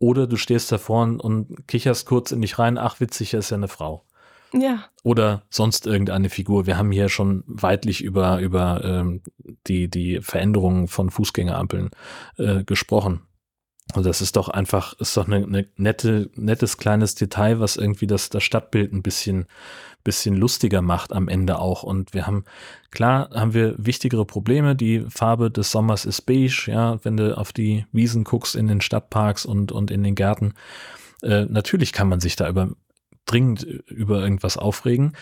[0.00, 3.56] oder du stehst davor und kicherst kurz in dich rein, ach witzig, er ist ja
[3.56, 4.04] eine Frau.
[4.52, 4.84] Ja.
[5.02, 6.66] Oder sonst irgendeine Figur.
[6.66, 9.22] Wir haben hier schon weitlich über, über ähm,
[9.66, 11.90] die, die Veränderungen von Fußgängerampeln
[12.36, 13.22] äh, gesprochen.
[13.94, 18.06] Und das ist doch einfach, ist doch eine, eine nette, nettes kleines Detail, was irgendwie
[18.06, 19.46] das, das Stadtbild ein bisschen,
[20.02, 21.82] bisschen lustiger macht am Ende auch.
[21.82, 22.44] Und wir haben,
[22.90, 24.76] klar, haben wir wichtigere Probleme.
[24.76, 28.80] Die Farbe des Sommers ist beige, ja, wenn du auf die Wiesen guckst in den
[28.80, 30.54] Stadtparks und, und in den Gärten.
[31.22, 32.70] Äh, natürlich kann man sich da über,
[33.26, 35.16] dringend über irgendwas aufregen.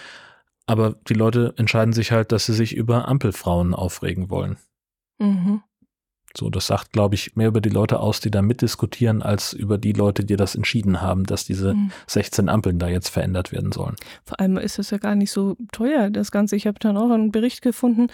[0.66, 4.56] Aber die Leute entscheiden sich halt, dass sie sich über Ampelfrauen aufregen wollen.
[5.18, 5.62] Mhm.
[6.36, 9.78] So, das sagt, glaube ich, mehr über die Leute aus, die da mitdiskutieren, als über
[9.78, 11.90] die Leute, die das entschieden haben, dass diese mhm.
[12.06, 13.96] 16 Ampeln da jetzt verändert werden sollen.
[14.24, 16.54] Vor allem ist es ja gar nicht so teuer, das Ganze.
[16.54, 18.08] Ich habe dann auch einen Bericht gefunden,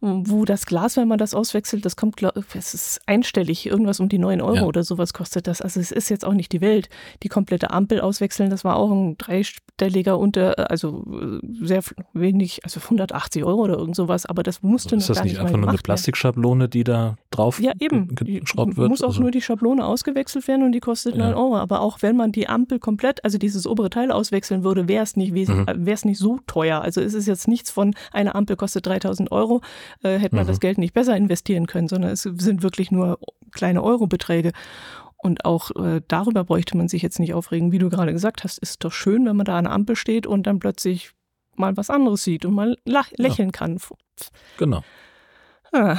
[0.00, 2.20] wo das Glas, wenn man das auswechselt, das kommt,
[2.54, 4.62] es ist einstellig, irgendwas um die 9 Euro ja.
[4.64, 5.62] oder sowas kostet das.
[5.62, 6.88] Also es ist jetzt auch nicht die Welt.
[7.22, 11.04] Die komplette Ampel auswechseln, das war auch ein dreistelliger unter, also
[11.62, 11.82] sehr
[12.14, 15.32] wenig, also 180 Euro oder irgend sowas, aber das musste also ist noch gar nicht
[15.32, 18.14] Ist das nicht einfach nur eine Plastikschablone, die da drauf ja, eben.
[18.14, 18.88] geschraubt wird.
[18.88, 19.22] Muss auch also.
[19.22, 21.26] nur die Schablone ausgewechselt werden und die kostet ja.
[21.26, 21.56] 9 Euro.
[21.56, 25.16] Aber auch wenn man die Ampel komplett, also dieses obere Teil auswechseln würde, wäre es
[25.16, 25.66] nicht, mhm.
[25.66, 26.80] Äh, nicht so teuer.
[26.80, 29.60] Also es ist jetzt nichts von, eine Ampel kostet 3000 Euro,
[30.02, 30.48] äh, hätte man mhm.
[30.48, 33.18] das Geld nicht besser investieren können, sondern es sind wirklich nur
[33.52, 34.52] kleine Eurobeträge.
[35.22, 37.72] Und auch äh, darüber bräuchte man sich jetzt nicht aufregen.
[37.72, 40.26] Wie du gerade gesagt hast, ist doch schön, wenn man da an der Ampel steht
[40.26, 41.12] und dann plötzlich
[41.56, 43.52] mal was anderes sieht und mal lächeln ja.
[43.52, 43.78] kann.
[44.56, 44.82] Genau.
[45.72, 45.98] Ah.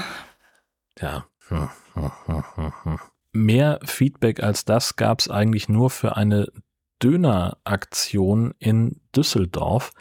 [1.00, 1.26] Ja,
[3.34, 6.48] Mehr Feedback als das gab es eigentlich nur für eine
[7.02, 9.92] Döneraktion in Düsseldorf.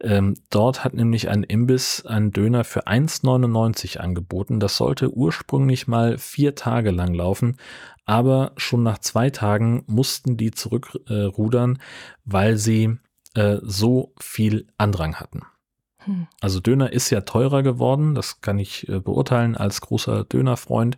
[0.00, 4.58] Ähm, dort hat nämlich ein Imbiss einen Döner für 1,99 angeboten.
[4.58, 7.56] Das sollte ursprünglich mal vier Tage lang laufen,
[8.04, 11.78] aber schon nach zwei Tagen mussten die zurückrudern, äh,
[12.24, 12.98] weil sie
[13.34, 15.42] äh, so viel Andrang hatten.
[16.08, 16.26] Hm.
[16.40, 20.96] Also Döner ist ja teurer geworden, das kann ich äh, beurteilen als großer Dönerfreund.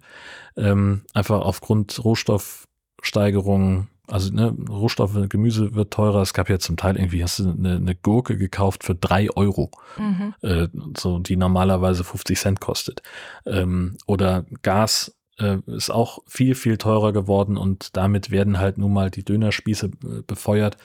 [0.56, 6.22] Ähm, einfach aufgrund Rohstoffsteigerungen, also ne, Rohstoffe, Gemüse wird teurer.
[6.22, 9.72] Es gab ja zum Teil irgendwie, hast du eine, eine Gurke gekauft für drei Euro,
[9.98, 10.34] mhm.
[10.42, 13.02] äh, so die normalerweise 50 Cent kostet.
[13.46, 18.92] Ähm, oder Gas äh, ist auch viel, viel teurer geworden und damit werden halt nun
[18.92, 20.76] mal die Dönerspieße äh, befeuert.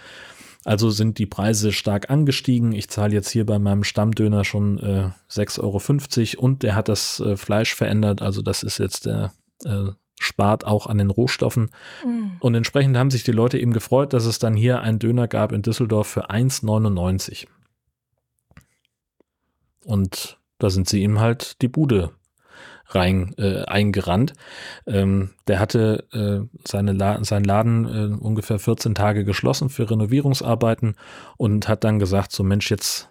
[0.66, 2.74] Also sind die Preise stark angestiegen.
[2.74, 7.20] Ich zahle jetzt hier bei meinem Stammdöner schon äh, 6,50 Euro und der hat das
[7.20, 8.24] äh, Fleisch verändert.
[8.24, 9.32] Also das ist jetzt der
[9.64, 11.70] äh, spart auch an den Rohstoffen.
[12.04, 12.38] Mhm.
[12.40, 15.52] Und entsprechend haben sich die Leute eben gefreut, dass es dann hier einen Döner gab
[15.52, 17.46] in Düsseldorf für 1,99.
[19.84, 22.12] Und da sind sie ihm halt die Bude
[22.88, 24.34] rein äh, eingerannt.
[24.86, 30.96] Ähm, der hatte äh, seine La sein Laden äh, ungefähr 14 Tage geschlossen für Renovierungsarbeiten
[31.38, 33.10] und hat dann gesagt, so Mensch, jetzt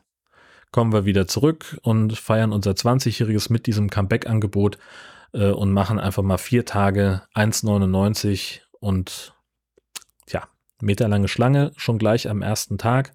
[0.71, 4.79] kommen wir wieder zurück und feiern unser 20-jähriges mit diesem Comeback-Angebot
[5.33, 9.35] äh, und machen einfach mal vier Tage 1,99 und
[10.29, 10.45] ja,
[10.81, 13.13] meterlange Schlange schon gleich am ersten Tag.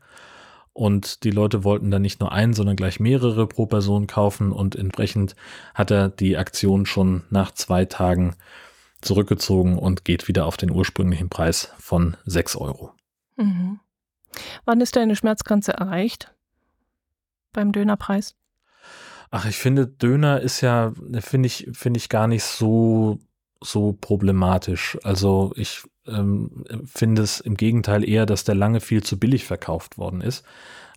[0.80, 4.54] Und die Leute wollten dann nicht nur einen, sondern gleich mehrere pro Person kaufen.
[4.54, 5.36] Und entsprechend
[5.74, 8.38] hat er die Aktion schon nach zwei Tagen
[9.02, 12.94] zurückgezogen und geht wieder auf den ursprünglichen Preis von 6 Euro.
[13.36, 13.82] Mhm.
[14.63, 16.34] Wann ist deine Schmerzgrenze erreicht
[17.52, 18.38] beim Dönerpreis?
[19.32, 23.20] Ach, ich finde, Döner ist ja, finde ich, finde ich gar nicht so,
[23.62, 24.98] so problematisch.
[25.04, 29.98] Also ich ähm, finde es im Gegenteil eher, dass der lange viel zu billig verkauft
[29.98, 30.45] worden ist.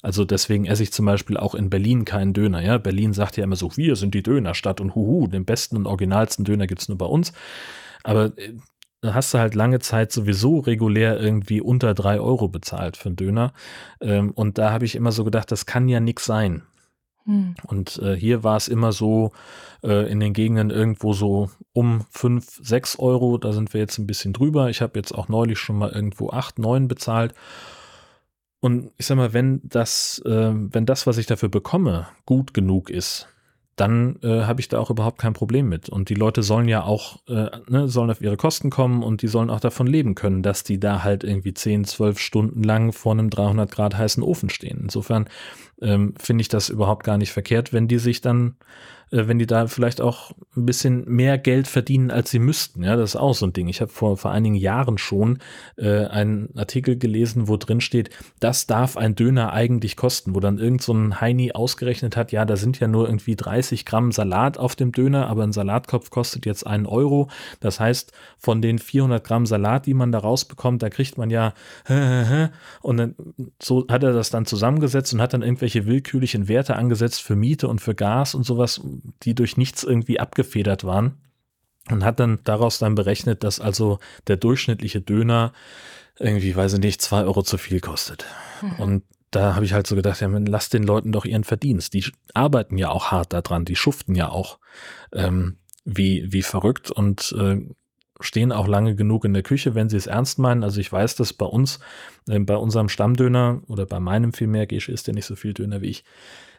[0.02, 2.60] Also deswegen esse ich zum Beispiel auch in Berlin keinen Döner.
[2.60, 5.86] Ja, Berlin sagt ja immer so, wir sind die Dönerstadt und huhu, den besten und
[5.86, 7.32] originalsten Döner gibt's nur bei uns.
[8.02, 8.54] Aber äh,
[9.00, 13.16] da hast du halt lange Zeit sowieso regulär irgendwie unter drei Euro bezahlt für einen
[13.16, 13.52] Döner.
[14.00, 16.62] Ähm, und da habe ich immer so gedacht, das kann ja nix sein.
[17.24, 17.54] Hm.
[17.66, 19.32] Und äh, hier war es immer so
[19.82, 23.38] äh, in den Gegenden irgendwo so um fünf, sechs Euro.
[23.38, 24.70] Da sind wir jetzt ein bisschen drüber.
[24.70, 27.34] Ich habe jetzt auch neulich schon mal irgendwo acht, neun bezahlt.
[28.60, 32.90] Und ich sag mal, wenn das, äh, wenn das, was ich dafür bekomme, gut genug
[32.90, 33.28] ist,
[33.76, 35.88] dann äh, habe ich da auch überhaupt kein Problem mit.
[35.88, 39.28] Und die Leute sollen ja auch, äh, ne, sollen auf ihre Kosten kommen und die
[39.28, 43.12] sollen auch davon leben können, dass die da halt irgendwie 10, 12 Stunden lang vor
[43.12, 44.78] einem 300 Grad heißen Ofen stehen.
[44.82, 45.26] Insofern
[45.82, 48.56] ähm, finde ich das überhaupt gar nicht verkehrt, wenn die sich dann
[49.12, 52.82] äh, wenn die da vielleicht auch ein bisschen mehr Geld verdienen, als sie müssten.
[52.82, 53.68] Ja, das ist auch so ein Ding.
[53.68, 55.38] Ich habe vor, vor einigen Jahren schon
[55.76, 60.58] äh, einen Artikel gelesen, wo drin steht, das darf ein Döner eigentlich kosten, wo dann
[60.58, 64.58] irgend so ein Heini ausgerechnet hat, ja, da sind ja nur irgendwie 30 Gramm Salat
[64.58, 67.28] auf dem Döner, aber ein Salatkopf kostet jetzt einen Euro.
[67.60, 71.52] Das heißt, von den 400 Gramm Salat, die man da rausbekommt, da kriegt man ja
[72.82, 73.14] und dann
[73.60, 77.68] so hat er das dann zusammengesetzt und hat dann irgendwelche willkürlichen Werte angesetzt für Miete
[77.68, 78.80] und für Gas und sowas,
[79.22, 81.18] die durch nichts irgendwie abgefedert waren.
[81.90, 85.52] Und hat dann daraus dann berechnet, dass also der durchschnittliche Döner
[86.18, 88.24] irgendwie, weiß ich nicht, zwei Euro zu viel kostet.
[88.60, 88.72] Mhm.
[88.78, 91.94] Und da habe ich halt so gedacht, ja, lass den Leuten doch ihren Verdienst.
[91.94, 92.04] Die
[92.34, 94.58] arbeiten ja auch hart daran, die schuften ja auch
[95.12, 97.60] ähm, wie, wie verrückt und äh,
[98.22, 100.64] stehen auch lange genug in der Küche, wenn sie es ernst meinen.
[100.64, 101.80] Also ich weiß, dass bei uns,
[102.28, 105.80] äh, bei unserem Stammdöner oder bei meinem vielmehr, Gesche isst ja nicht so viel Döner
[105.80, 106.04] wie ich,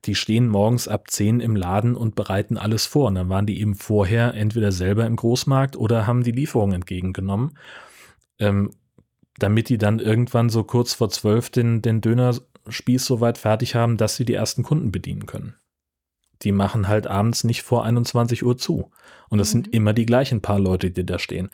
[0.06, 3.08] die stehen morgens ab 10 im Laden und bereiten alles vor.
[3.08, 7.58] Und dann waren die eben vorher entweder selber im Großmarkt oder haben die Lieferung entgegengenommen,
[8.40, 8.72] ähm,
[9.38, 13.98] damit die dann irgendwann so kurz vor 12 den, den Dönerspieß so weit fertig haben,
[13.98, 15.56] dass sie die ersten Kunden bedienen können.
[16.42, 18.92] Die machen halt abends nicht vor 21 Uhr zu.
[19.30, 19.64] Und das mhm.
[19.64, 21.50] sind immer die gleichen paar Leute, die da stehen.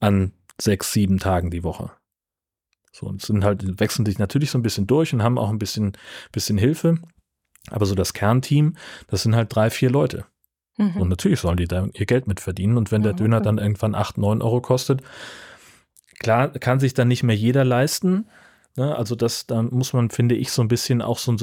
[0.00, 1.90] An sechs, sieben Tagen die Woche.
[2.92, 5.58] So, und sind halt, wechseln sich natürlich so ein bisschen durch und haben auch ein
[5.58, 5.92] bisschen,
[6.30, 6.98] bisschen Hilfe.
[7.70, 10.26] Aber so das Kernteam, das sind halt drei, vier Leute.
[10.76, 10.96] Mhm.
[10.96, 12.76] Und natürlich sollen die da ihr Geld mit verdienen.
[12.76, 15.02] Und wenn der Döner dann irgendwann acht, neun Euro kostet,
[16.18, 18.28] klar kann sich dann nicht mehr jeder leisten.
[18.76, 18.94] Ne?
[18.96, 21.38] Also das, da muss man, finde ich, so ein bisschen auch so ein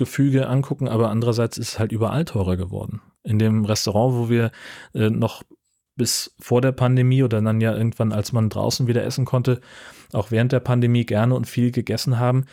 [0.00, 0.88] Sozialgefüge angucken.
[0.88, 3.00] Aber andererseits ist es halt überall teurer geworden.
[3.22, 4.50] In dem Restaurant, wo wir
[4.94, 5.42] äh, noch
[5.96, 9.60] bis vor der Pandemie oder dann ja irgendwann, als man draußen wieder essen konnte,
[10.12, 12.46] auch während der Pandemie gerne und viel gegessen haben,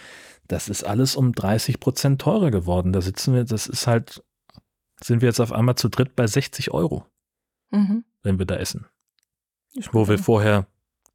[0.48, 2.92] das ist alles um 30 Prozent teurer geworden.
[2.92, 4.24] Da sitzen wir, das ist halt,
[5.02, 7.06] sind wir jetzt auf einmal zu dritt bei 60 Euro,
[7.72, 8.04] mhm.
[8.24, 8.86] wenn wir da essen.
[9.92, 10.68] Wo wir vorher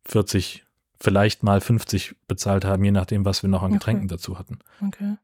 [0.07, 0.65] 40,
[1.01, 4.15] vielleicht mal 50 bezahlt haben, je nachdem, was wir noch an Getränken okay.
[4.15, 4.59] dazu hatten.
[4.81, 5.17] Okay.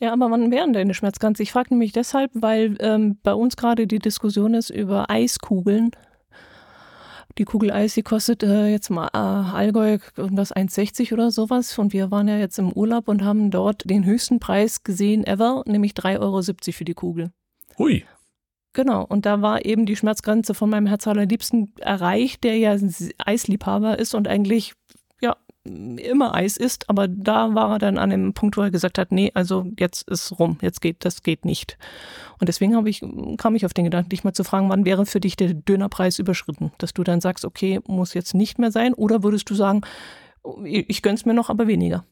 [0.00, 1.42] Ja, aber wann wären deine Schmerzgrenze?
[1.42, 5.90] Ich frage nämlich deshalb, weil ähm, bei uns gerade die Diskussion ist über Eiskugeln
[7.38, 11.78] die Kugel Eis, die kostet äh, jetzt mal äh, Allgäu irgendwas 1,60 oder sowas.
[11.78, 15.62] Und wir waren ja jetzt im Urlaub und haben dort den höchsten Preis gesehen ever,
[15.66, 17.32] nämlich 3,70 Euro für die Kugel.
[17.78, 18.04] Hui.
[18.72, 22.76] Genau, und da war eben die Schmerzgrenze von meinem Herz allerliebsten erreicht, der ja
[23.18, 24.74] Eisliebhaber ist und eigentlich
[25.66, 29.12] immer Eis isst, aber da war er dann an dem Punkt, wo er gesagt hat,
[29.12, 31.78] nee, also jetzt ist rum, jetzt geht, das geht nicht.
[32.38, 33.02] Und deswegen habe ich,
[33.38, 36.18] kam ich auf den Gedanken, dich mal zu fragen, wann wäre für dich der Dönerpreis
[36.18, 36.72] überschritten?
[36.78, 39.82] Dass du dann sagst, okay, muss jetzt nicht mehr sein, oder würdest du sagen,
[40.64, 42.04] ich gönn's mir noch, aber weniger?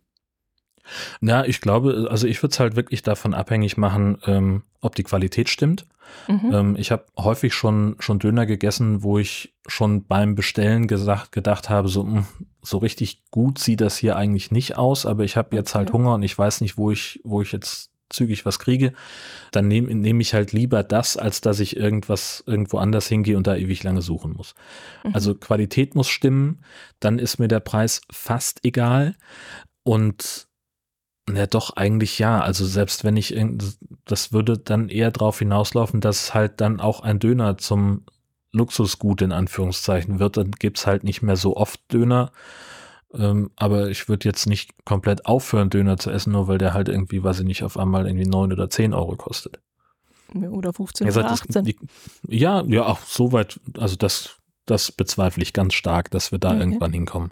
[1.21, 5.03] Na, ich glaube, also ich würde es halt wirklich davon abhängig machen, ähm, ob die
[5.03, 5.87] Qualität stimmt.
[6.29, 6.51] Mhm.
[6.53, 11.71] Ähm, ich habe häufig schon, schon Döner gegessen, wo ich schon beim Bestellen gesagt, gedacht
[11.71, 15.37] habe, so, mh, hm, so richtig gut sieht das hier eigentlich nicht aus, aber ich
[15.37, 18.59] habe jetzt halt Hunger und ich weiß nicht, wo ich, wo ich jetzt zügig was
[18.59, 18.93] kriege,
[19.51, 23.47] dann nehme nehm ich halt lieber das, als dass ich irgendwas irgendwo anders hingehe und
[23.47, 24.55] da ewig lange suchen muss.
[25.05, 25.15] Mhm.
[25.15, 26.65] Also Qualität muss stimmen,
[27.01, 29.17] dann ist mir der Preis fast egal.
[29.83, 30.49] Und
[31.33, 32.41] ja, doch, eigentlich ja.
[32.41, 33.35] Also selbst wenn ich,
[34.05, 38.05] das würde dann eher darauf hinauslaufen, dass halt dann auch ein Döner zum
[38.53, 42.31] Luxusgut in Anführungszeichen wird, dann gibt's halt nicht mehr so oft Döner.
[43.13, 46.89] Ähm, aber ich würde jetzt nicht komplett aufhören, Döner zu essen, nur weil der halt
[46.89, 49.61] irgendwie, weiß ich nicht, auf einmal irgendwie neun oder zehn Euro kostet.
[50.35, 51.65] Oder 15 oder 18.
[51.65, 51.77] Die,
[52.27, 56.51] ja, ja, auch so weit, also das, das bezweifle ich ganz stark, dass wir da
[56.51, 56.61] okay.
[56.61, 57.31] irgendwann hinkommen.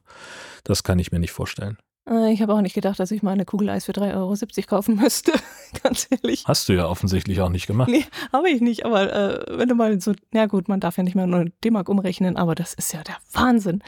[0.64, 1.78] Das kann ich mir nicht vorstellen.
[2.08, 4.66] Äh, ich habe auch nicht gedacht, dass ich mal eine Kugel Eis für 3,70 Euro
[4.66, 5.32] kaufen müsste.
[5.82, 6.44] Ganz ehrlich.
[6.46, 7.88] Hast du ja offensichtlich auch nicht gemacht.
[7.88, 8.84] Nee, habe ich nicht.
[8.84, 11.88] Aber äh, wenn du mal so, na gut, man darf ja nicht mehr nur D-Mark
[11.88, 13.82] umrechnen, aber das ist ja der Wahnsinn.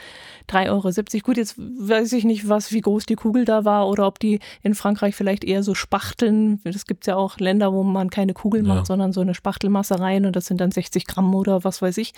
[0.49, 1.25] 3,70 Euro.
[1.25, 4.39] Gut, jetzt weiß ich nicht, was, wie groß die Kugel da war oder ob die
[4.61, 6.61] in Frankreich vielleicht eher so Spachteln.
[6.63, 8.85] Es gibt ja auch Länder, wo man keine Kugel macht, ja.
[8.85, 12.13] sondern so eine Spachtelmasse rein und das sind dann 60 Gramm oder was weiß ich.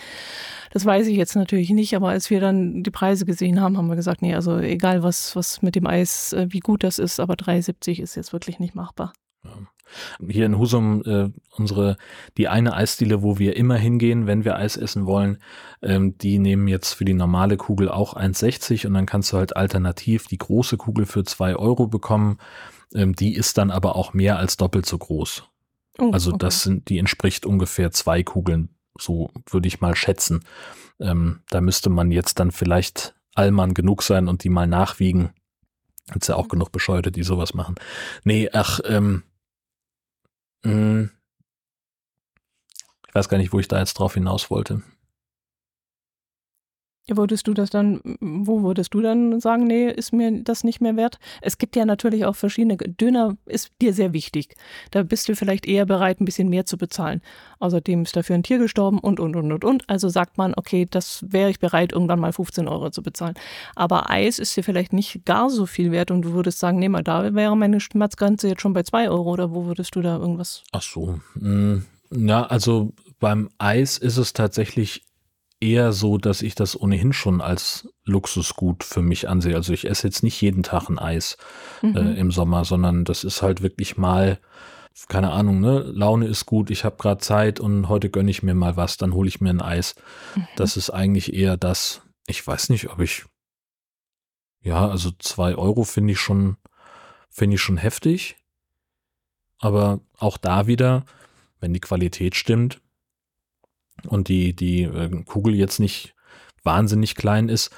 [0.71, 3.87] Das weiß ich jetzt natürlich nicht, aber als wir dann die Preise gesehen haben, haben
[3.87, 7.19] wir gesagt, nee, also egal was, was mit dem Eis, äh, wie gut das ist,
[7.19, 9.13] aber 3,70 ist jetzt wirklich nicht machbar.
[9.43, 9.51] Ja.
[10.27, 11.97] Hier in Husum, äh, unsere,
[12.37, 15.37] die eine Eisdiele, wo wir immer hingehen, wenn wir Eis essen wollen,
[15.81, 19.55] ähm, die nehmen jetzt für die normale Kugel auch 1,60 und dann kannst du halt
[19.55, 22.37] alternativ die große Kugel für 2 Euro bekommen.
[22.93, 25.43] Ähm, die ist dann aber auch mehr als doppelt so groß.
[25.99, 26.39] Oh, also okay.
[26.39, 28.69] das sind, die entspricht ungefähr zwei Kugeln,
[28.99, 30.43] so würde ich mal schätzen.
[30.99, 35.31] Ähm, da müsste man jetzt dann vielleicht Allmann genug sein und die mal nachwiegen.
[36.11, 37.75] Hat's ja auch genug Bescheuerte, die sowas machen.
[38.23, 39.23] Nee, ach, ähm,
[40.63, 41.11] mh, hm.
[43.07, 44.81] ich weiß gar nicht, wo ich da jetzt drauf hinaus wollte.
[47.09, 50.97] Würdest du das dann, wo würdest du dann sagen, nee, ist mir das nicht mehr
[50.97, 51.19] wert?
[51.41, 54.55] Es gibt ja natürlich auch verschiedene, Döner ist dir sehr wichtig.
[54.91, 57.21] Da bist du vielleicht eher bereit, ein bisschen mehr zu bezahlen.
[57.59, 59.89] Außerdem ist dafür ein Tier gestorben und, und, und, und, und.
[59.89, 63.35] Also sagt man, okay, das wäre ich bereit, irgendwann mal 15 Euro zu bezahlen.
[63.75, 66.89] Aber Eis ist dir vielleicht nicht gar so viel wert und du würdest sagen, nee,
[66.89, 70.17] mal da wäre meine Schmerzgrenze jetzt schon bei 2 Euro oder wo würdest du da
[70.17, 70.63] irgendwas?
[70.73, 71.19] Ach so.
[71.39, 75.03] Hm, ja, also beim Eis ist es tatsächlich
[75.59, 79.55] eher so, dass ich das ohnehin schon als Luxusgut für mich ansehe.
[79.55, 81.37] Also ich esse jetzt nicht jeden Tag ein Eis
[81.81, 81.95] äh, mhm.
[81.95, 84.39] äh, im Sommer, sondern das ist halt wirklich mal,
[85.07, 88.53] keine Ahnung, ne, Laune ist gut, ich habe gerade Zeit und heute gönne ich mir
[88.53, 89.95] mal was, dann hole ich mir ein Eis.
[90.35, 90.47] Mhm.
[90.55, 93.25] Das ist eigentlich eher das, ich weiß nicht, ob ich,
[94.61, 96.57] ja, also zwei Euro finde ich schon,
[97.29, 98.35] finde ich schon heftig.
[99.59, 101.03] Aber auch da wieder,
[101.59, 102.79] wenn die Qualität stimmt,
[104.05, 106.15] und die, die äh, Kugel jetzt nicht
[106.63, 107.71] wahnsinnig klein ist,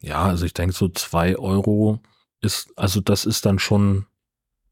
[0.00, 2.00] ja, also ich denke so zwei Euro
[2.40, 4.06] ist, also das ist dann schon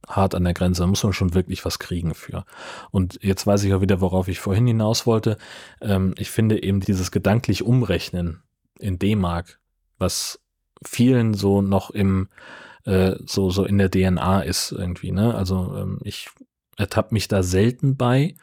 [0.08, 0.82] hart an der Grenze.
[0.82, 2.44] Da muss man schon wirklich was kriegen für.
[2.90, 5.36] Und jetzt weiß ich auch wieder, worauf ich vorhin hinaus wollte.
[5.80, 8.42] Ähm, ich finde eben dieses gedanklich Umrechnen
[8.78, 9.58] in D-Mark,
[9.98, 10.40] was
[10.84, 12.28] vielen so noch im,
[12.84, 15.34] äh, so, so in der DNA ist irgendwie, ne?
[15.34, 16.28] Also ähm, ich
[16.76, 18.36] ertappe mich da selten bei.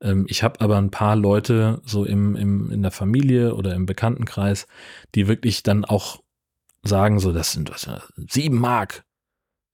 [0.00, 3.86] Ähm, ich habe aber ein paar Leute so im, im, in der Familie oder im
[3.86, 4.66] Bekanntenkreis,
[5.14, 6.20] die wirklich dann auch
[6.82, 7.88] sagen, so, das sind was,
[8.28, 9.04] sieben Mark.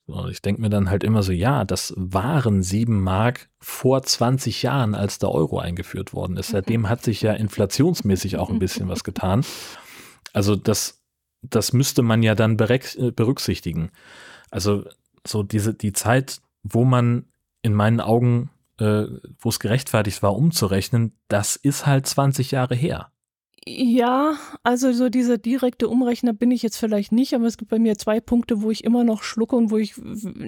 [0.08, 4.62] So, ich denke mir dann halt immer so, ja, das waren sieben Mark vor 20
[4.62, 6.48] Jahren, als der Euro eingeführt worden ist.
[6.48, 9.44] Seitdem hat sich ja inflationsmäßig auch ein bisschen was getan.
[10.32, 11.02] Also das,
[11.42, 13.90] das müsste man ja dann berücksichtigen.
[14.50, 14.84] Also
[15.26, 17.26] so diese, die Zeit, wo man
[17.62, 19.04] in meinen Augen äh,
[19.38, 23.10] wo es gerechtfertigt war, umzurechnen, das ist halt 20 Jahre her.
[23.68, 27.80] Ja, also so dieser direkte Umrechner bin ich jetzt vielleicht nicht, aber es gibt bei
[27.80, 29.94] mir zwei Punkte, wo ich immer noch schlucke und wo ich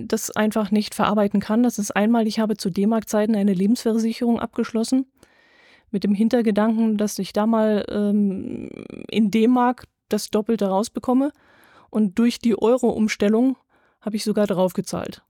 [0.06, 1.64] das einfach nicht verarbeiten kann.
[1.64, 5.06] Das ist einmal, ich habe zu D-Mark-Zeiten eine Lebensversicherung abgeschlossen
[5.90, 8.68] mit dem Hintergedanken, dass ich da mal ähm,
[9.10, 11.32] in D-Mark das Doppelte rausbekomme.
[11.90, 13.56] Und durch die Euro-Umstellung
[14.00, 15.22] habe ich sogar draufgezahlt.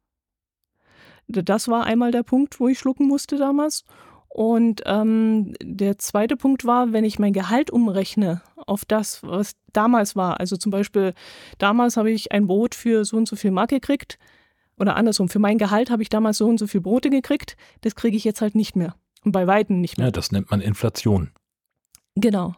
[1.29, 3.85] Das war einmal der Punkt, wo ich schlucken musste damals.
[4.29, 10.17] Und ähm, der zweite Punkt war, wenn ich mein Gehalt umrechne auf das, was damals
[10.17, 10.41] war.
[10.41, 11.15] Also zum Beispiel,
[11.59, 14.19] damals habe ich ein Brot für so und so viel Mark gekriegt.
[14.79, 17.57] Oder andersrum, für mein Gehalt habe ich damals so und so viel Brote gekriegt.
[17.81, 18.95] Das kriege ich jetzt halt nicht mehr.
[19.25, 20.07] Und bei Weitem nicht mehr.
[20.07, 21.31] Ja, das nennt man Inflation.
[22.15, 22.55] Genau.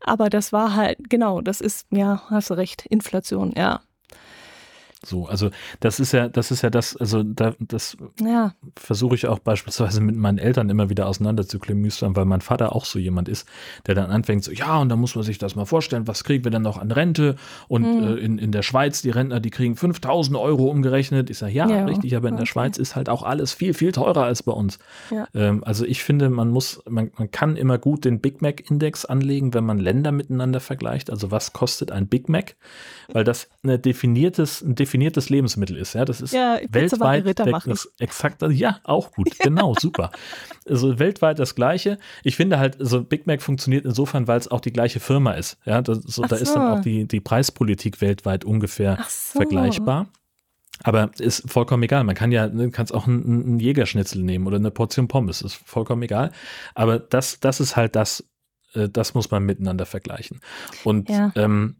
[0.00, 3.80] Aber das war halt, genau, das ist, ja, hast du recht, Inflation, ja.
[5.02, 5.48] So, also
[5.80, 8.52] das ist ja, das ist ja das, also da, das ja.
[8.76, 12.76] versuche ich auch beispielsweise mit meinen Eltern immer wieder auseinander zu klemüstern, weil mein Vater
[12.76, 13.48] auch so jemand ist,
[13.86, 16.44] der dann anfängt so, ja, und da muss man sich das mal vorstellen, was kriegen
[16.44, 17.36] wir denn noch an Rente?
[17.66, 18.08] Und mhm.
[18.08, 21.30] äh, in, in der Schweiz, die Rentner, die kriegen 5000 Euro umgerechnet.
[21.30, 22.42] Ich sage, ja, ja, richtig, aber in okay.
[22.42, 24.78] der Schweiz ist halt auch alles viel, viel teurer als bei uns.
[25.10, 25.26] Ja.
[25.34, 29.54] Ähm, also ich finde, man muss, man, man kann immer gut den Big Mac-Index anlegen,
[29.54, 31.10] wenn man Länder miteinander vergleicht.
[31.10, 32.56] Also was kostet ein Big Mac?
[33.12, 35.94] Weil das eine definiertes, ein definiertes Lebensmittel ist.
[35.94, 40.10] Ja, das ist ja, weltweit das, exakt, ja, auch gut, genau, super.
[40.68, 41.98] Also weltweit das Gleiche.
[42.24, 45.58] Ich finde halt, so Big Mac funktioniert insofern, weil es auch die gleiche Firma ist.
[45.64, 46.42] Ja, das, so, da so.
[46.42, 49.38] ist dann auch die, die Preispolitik weltweit ungefähr so.
[49.38, 50.08] vergleichbar.
[50.82, 52.04] Aber ist vollkommen egal.
[52.04, 55.54] Man kann ja, ne, kannst auch einen, einen Jägerschnitzel nehmen oder eine Portion Pommes, ist
[55.54, 56.32] vollkommen egal.
[56.74, 58.24] Aber das, das ist halt das,
[58.74, 60.40] äh, das muss man miteinander vergleichen.
[60.84, 61.32] Und ja.
[61.34, 61.76] ähm,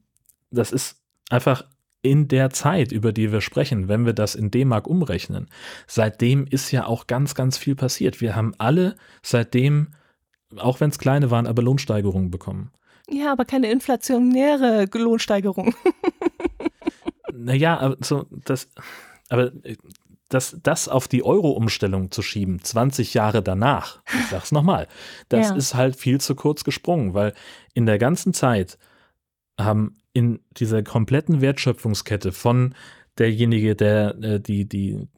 [0.50, 1.00] das ist
[1.30, 1.64] einfach
[2.02, 5.48] in der Zeit, über die wir sprechen, wenn wir das in D-Mark umrechnen,
[5.86, 8.20] seitdem ist ja auch ganz, ganz viel passiert.
[8.20, 9.88] Wir haben alle seitdem,
[10.56, 12.70] auch wenn es kleine waren, aber Lohnsteigerungen bekommen.
[13.08, 15.74] Ja, aber keine inflationäre Lohnsteigerung.
[17.32, 18.68] naja, also das,
[19.28, 19.52] aber
[20.28, 24.86] das, das auf die Euro-Umstellung zu schieben, 20 Jahre danach, ich sag's nochmal,
[25.28, 25.56] das ja.
[25.56, 27.34] ist halt viel zu kurz gesprungen, weil
[27.74, 28.78] in der ganzen Zeit
[29.58, 32.74] haben in dieser kompletten Wertschöpfungskette von
[33.18, 35.08] derjenige, der äh, die, die,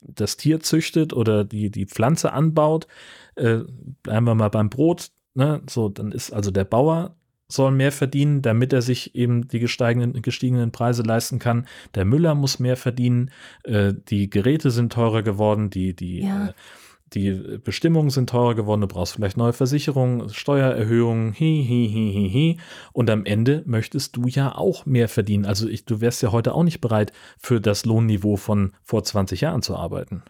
[0.00, 2.86] das Tier züchtet oder die, die Pflanze anbaut,
[3.34, 3.60] äh,
[4.02, 5.62] bleiben wir mal beim Brot, ne?
[5.68, 7.16] so, dann ist also der Bauer
[7.48, 11.66] soll mehr verdienen, damit er sich eben die gestiegenen, gestiegenen Preise leisten kann.
[11.94, 13.30] Der Müller muss mehr verdienen,
[13.62, 16.48] äh, die Geräte sind teurer geworden, die, die ja.
[16.48, 16.52] äh,
[17.12, 22.30] die Bestimmungen sind teurer geworden, du brauchst vielleicht neue Versicherungen, Steuererhöhungen, hi, hi, hi, hi,
[22.32, 22.60] hi.
[22.92, 25.46] Und am Ende möchtest du ja auch mehr verdienen.
[25.46, 29.40] Also ich, du wärst ja heute auch nicht bereit, für das Lohnniveau von vor 20
[29.40, 30.22] Jahren zu arbeiten.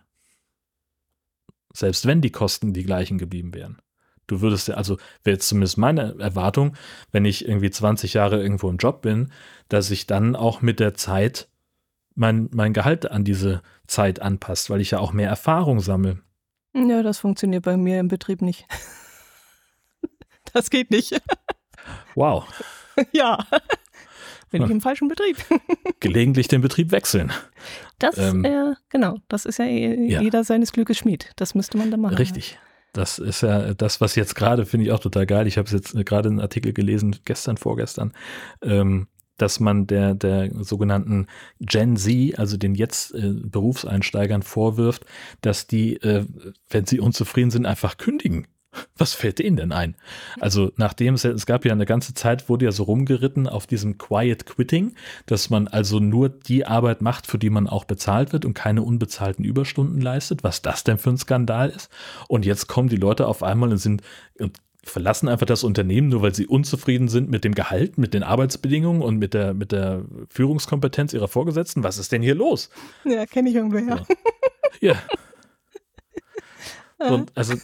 [1.72, 3.78] Selbst wenn die Kosten die gleichen geblieben wären.
[4.26, 6.76] Du würdest ja, also wäre jetzt zumindest meine Erwartung,
[7.12, 9.32] wenn ich irgendwie 20 Jahre irgendwo im Job bin,
[9.68, 11.48] dass ich dann auch mit der Zeit
[12.14, 16.18] mein, mein Gehalt an diese Zeit anpasst, weil ich ja auch mehr Erfahrung sammle.
[16.76, 18.66] Ja, das funktioniert bei mir im Betrieb nicht.
[20.52, 21.20] Das geht nicht.
[22.14, 22.46] Wow.
[23.12, 23.44] Ja.
[24.50, 25.36] Bin ich im falschen Betrieb.
[26.00, 27.30] Gelegentlich den Betrieb wechseln.
[27.98, 31.30] Das, ähm, äh, genau, das ist ja, ja, jeder seines Glückes Schmied.
[31.36, 32.16] Das müsste man da machen.
[32.16, 32.58] Richtig.
[32.94, 35.46] Das ist ja das, was jetzt gerade, finde ich auch total geil.
[35.46, 38.14] Ich habe jetzt gerade einen Artikel gelesen, gestern, vorgestern,
[38.62, 41.26] ähm, dass man der, der sogenannten
[41.60, 45.04] Gen Z, also den jetzt äh, Berufseinsteigern vorwirft,
[45.40, 46.24] dass die, äh,
[46.70, 48.46] wenn sie unzufrieden sind, einfach kündigen.
[48.96, 49.94] Was fällt denen denn ein?
[50.40, 53.98] Also nachdem es, es gab ja eine ganze Zeit, wurde ja so rumgeritten auf diesem
[53.98, 54.94] Quiet Quitting,
[55.26, 58.82] dass man also nur die Arbeit macht, für die man auch bezahlt wird und keine
[58.82, 61.90] unbezahlten Überstunden leistet, was das denn für ein Skandal ist.
[62.28, 64.02] Und jetzt kommen die Leute auf einmal und sind
[64.88, 69.02] verlassen einfach das Unternehmen, nur weil sie unzufrieden sind mit dem Gehalt, mit den Arbeitsbedingungen
[69.02, 71.82] und mit der, mit der Führungskompetenz ihrer Vorgesetzten.
[71.84, 72.70] Was ist denn hier los?
[73.04, 74.06] Ja, kenne ich irgendwoher.
[74.80, 74.94] Ja.
[74.94, 75.02] ja.
[76.98, 77.54] Und also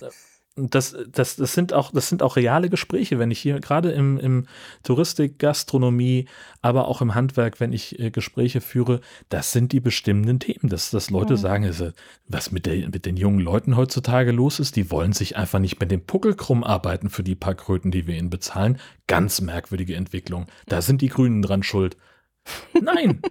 [0.55, 4.19] das, das, das, sind auch, das sind auch reale Gespräche, wenn ich hier gerade im,
[4.19, 4.47] im
[4.83, 6.27] Touristik, Gastronomie,
[6.61, 9.01] aber auch im Handwerk, wenn ich äh, Gespräche führe,
[9.31, 11.39] das sind die bestimmenden Themen, dass, dass Leute ja.
[11.39, 11.91] sagen, also,
[12.29, 15.81] was mit, der, mit den jungen Leuten heutzutage los ist, die wollen sich einfach nicht
[15.81, 18.79] mit dem Puckel krumm arbeiten für die paar Kröten, die wir ihnen bezahlen.
[19.07, 20.47] Ganz merkwürdige Entwicklung.
[20.67, 21.97] Da sind die Grünen dran schuld.
[22.79, 23.23] Nein!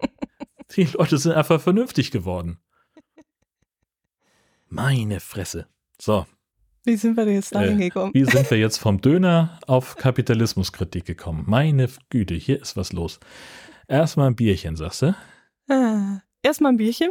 [0.76, 2.58] die Leute sind einfach vernünftig geworden.
[4.68, 5.66] Meine Fresse.
[6.00, 6.26] So,
[6.88, 8.14] wie sind wir denn jetzt dahin äh, gekommen?
[8.14, 11.44] Wie sind wir jetzt vom Döner auf Kapitalismuskritik gekommen?
[11.46, 13.20] Meine Güte, hier ist was los.
[13.86, 15.14] Erstmal ein Bierchen, sagst du?
[15.68, 17.10] Ah, erstmal ein Bierchen.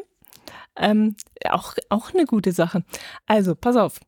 [0.75, 1.15] Ähm,
[1.49, 2.83] auch, auch eine gute Sache.
[3.27, 3.99] Also, pass auf.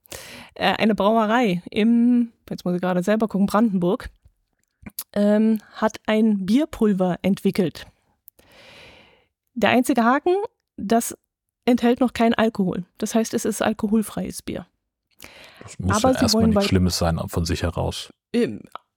[0.56, 4.10] Äh, eine Brauerei im, jetzt muss ich gerade selber gucken, Brandenburg,
[5.14, 7.86] ähm, hat ein Bierpulver entwickelt.
[9.54, 10.36] Der einzige Haken,
[10.78, 11.16] das
[11.66, 12.86] enthält noch kein Alkohol.
[12.98, 14.66] Das heißt, es ist alkoholfreies Bier.
[15.62, 18.12] Das muss aber ja erstmal nichts Schlimmes sein von sich heraus.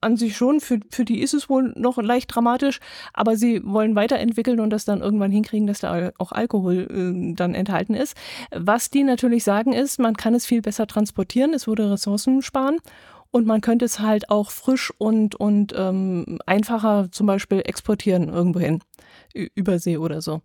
[0.00, 2.80] An sich schon, für, für die ist es wohl noch leicht dramatisch,
[3.14, 7.54] aber sie wollen weiterentwickeln und das dann irgendwann hinkriegen, dass da auch Alkohol äh, dann
[7.54, 8.16] enthalten ist.
[8.50, 12.78] Was die natürlich sagen ist, man kann es viel besser transportieren, es würde Ressourcen sparen
[13.30, 18.80] und man könnte es halt auch frisch und, und ähm, einfacher zum Beispiel exportieren irgendwohin,
[19.32, 20.42] über See oder so.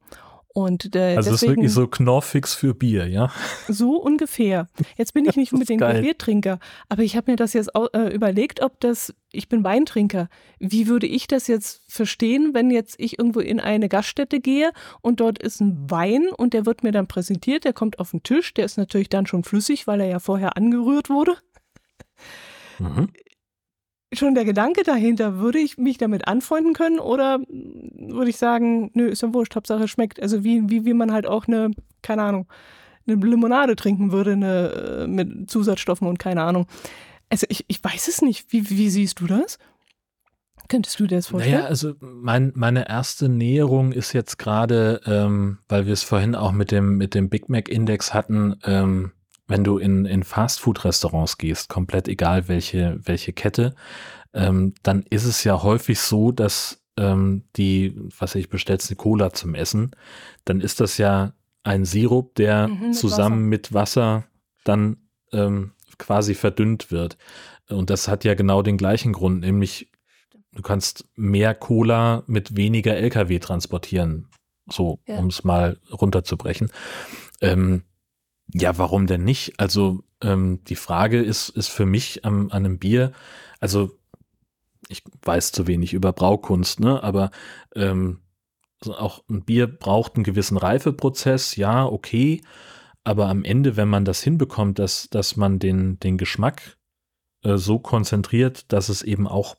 [0.58, 3.32] Und äh, also deswegen, ist wirklich so Knorrfix für Bier, ja?
[3.68, 4.68] So ungefähr.
[4.97, 6.58] Jetzt bin ich nicht unbedingt ein Biertrinker,
[6.89, 10.88] aber ich habe mir das jetzt au- äh, überlegt, ob das, ich bin Weintrinker, wie
[10.88, 15.38] würde ich das jetzt verstehen, wenn jetzt ich irgendwo in eine Gaststätte gehe und dort
[15.38, 18.66] ist ein Wein und der wird mir dann präsentiert, der kommt auf den Tisch, der
[18.66, 21.36] ist natürlich dann schon flüssig, weil er ja vorher angerührt wurde.
[22.80, 23.10] Mhm.
[24.18, 29.07] Schon der Gedanke dahinter, würde ich mich damit anfreunden können oder würde ich sagen, nö,
[29.07, 30.22] ist ja wurscht, Hauptsache schmeckt.
[30.22, 32.47] Also wie, wie, wie man halt auch eine, keine Ahnung,
[33.07, 36.68] eine Limonade trinken würde eine, äh, mit Zusatzstoffen und keine Ahnung.
[37.30, 38.51] Also ich, ich weiß es nicht.
[38.51, 39.57] Wie, wie siehst du das?
[40.68, 41.55] Könntest du dir das vorstellen?
[41.55, 46.51] Naja, also mein, meine erste Näherung ist jetzt gerade, ähm, weil wir es vorhin auch
[46.51, 49.11] mit dem, mit dem Big Mac Index hatten, ähm,
[49.47, 53.75] wenn du in, in Fastfood-Restaurants gehst, komplett egal welche, welche Kette,
[54.33, 59.31] ähm, dann ist es ja häufig so, dass ähm, die, was ich, bestellst eine Cola
[59.31, 59.91] zum Essen,
[60.45, 61.33] dann ist das ja
[61.63, 63.49] ein Sirup, der Mhm, mit zusammen Wasser.
[63.49, 64.23] mit Wasser
[64.63, 64.97] dann
[65.31, 67.17] ähm, quasi verdünnt wird.
[67.69, 69.91] Und das hat ja genau den gleichen Grund, nämlich
[70.53, 74.27] du kannst mehr Cola mit weniger LKW transportieren.
[74.69, 75.17] So, Ja.
[75.19, 76.71] um es mal runterzubrechen.
[77.41, 77.83] Ähm,
[78.53, 79.59] ja, warum denn nicht?
[79.59, 83.11] Also ähm, die Frage ist, ist für mich am, an einem Bier,
[83.59, 83.97] also
[84.89, 87.03] ich weiß zu wenig über Braukunst, ne?
[87.03, 87.31] aber
[87.75, 88.21] ähm,
[88.83, 92.41] so auch ein Bier braucht einen gewissen Reifeprozess, ja, okay,
[93.03, 96.77] aber am Ende, wenn man das hinbekommt, dass, dass man den, den Geschmack
[97.43, 99.55] äh, so konzentriert, dass es eben auch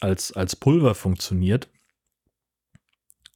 [0.00, 1.70] als, als Pulver funktioniert,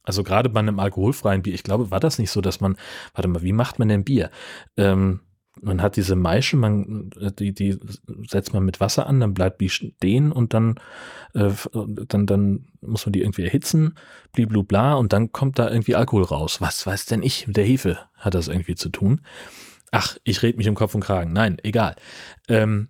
[0.03, 2.77] also gerade bei einem alkoholfreien Bier, ich glaube, war das nicht so, dass man,
[3.13, 4.31] warte mal, wie macht man denn Bier?
[4.77, 5.21] Ähm,
[5.59, 7.77] man hat diese Maische, man, die, die
[8.27, 10.79] setzt man mit Wasser an, dann bleibt die stehen und dann,
[11.33, 11.51] äh,
[12.07, 13.95] dann, dann muss man die irgendwie erhitzen,
[14.31, 16.61] bliblubla, und dann kommt da irgendwie Alkohol raus.
[16.61, 17.47] Was weiß denn ich?
[17.47, 19.21] Mit der Hefe hat das irgendwie zu tun.
[19.91, 21.33] Ach, ich red mich um Kopf und Kragen.
[21.33, 21.95] Nein, egal.
[22.47, 22.87] Ähm,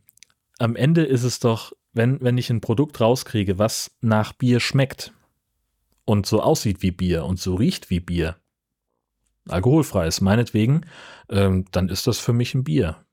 [0.59, 5.11] am Ende ist es doch, wenn, wenn ich ein Produkt rauskriege, was nach Bier schmeckt
[6.05, 8.37] und so aussieht wie Bier und so riecht wie Bier,
[9.47, 10.85] alkoholfrei ist meinetwegen,
[11.29, 13.05] ähm, dann ist das für mich ein Bier.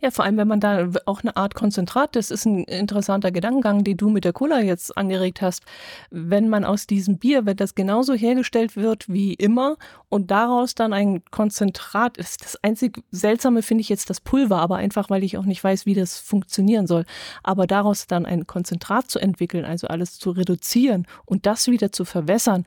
[0.00, 3.84] Ja, vor allem, wenn man da auch eine Art Konzentrat, das ist ein interessanter Gedankengang,
[3.84, 5.62] den du mit der Cola jetzt angeregt hast.
[6.10, 9.76] Wenn man aus diesem Bier, wenn das genauso hergestellt wird wie immer
[10.08, 14.76] und daraus dann ein Konzentrat ist, das einzig Seltsame finde ich jetzt das Pulver, aber
[14.76, 17.04] einfach, weil ich auch nicht weiß, wie das funktionieren soll.
[17.42, 22.04] Aber daraus dann ein Konzentrat zu entwickeln, also alles zu reduzieren und das wieder zu
[22.04, 22.64] verwässern,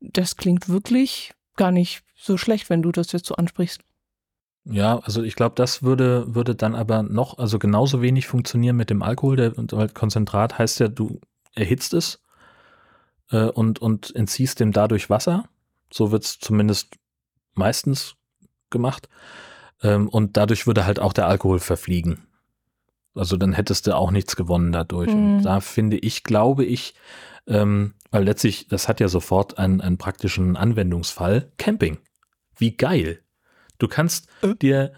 [0.00, 3.80] das klingt wirklich gar nicht so schlecht, wenn du das jetzt so ansprichst.
[4.70, 8.90] Ja, also ich glaube, das würde, würde dann aber noch, also genauso wenig funktionieren mit
[8.90, 9.36] dem Alkohol.
[9.36, 11.20] Der halt Konzentrat heißt ja, du
[11.54, 12.22] erhitzt es
[13.30, 15.48] äh, und, und entziehst dem dadurch Wasser.
[15.90, 16.96] So wird es zumindest
[17.54, 18.16] meistens
[18.68, 19.08] gemacht.
[19.82, 22.26] Ähm, und dadurch würde halt auch der Alkohol verfliegen.
[23.14, 25.12] Also dann hättest du auch nichts gewonnen dadurch.
[25.12, 25.36] Mhm.
[25.36, 26.94] Und da finde ich, glaube ich,
[27.46, 31.50] ähm, weil letztlich, das hat ja sofort einen, einen praktischen Anwendungsfall.
[31.56, 31.98] Camping.
[32.56, 33.22] Wie geil.
[33.78, 34.54] Du kannst Äh?
[34.56, 34.92] dir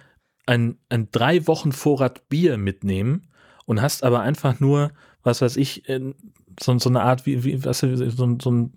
[0.47, 3.29] ein, ein drei Wochen Vorrat Bier mitnehmen
[3.67, 6.15] und hast aber einfach nur, was weiß ich, äh,
[6.61, 8.73] so, so eine Art wie, wie was, so, so ein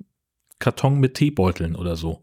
[0.60, 2.22] Karton mit Teebeuteln oder so.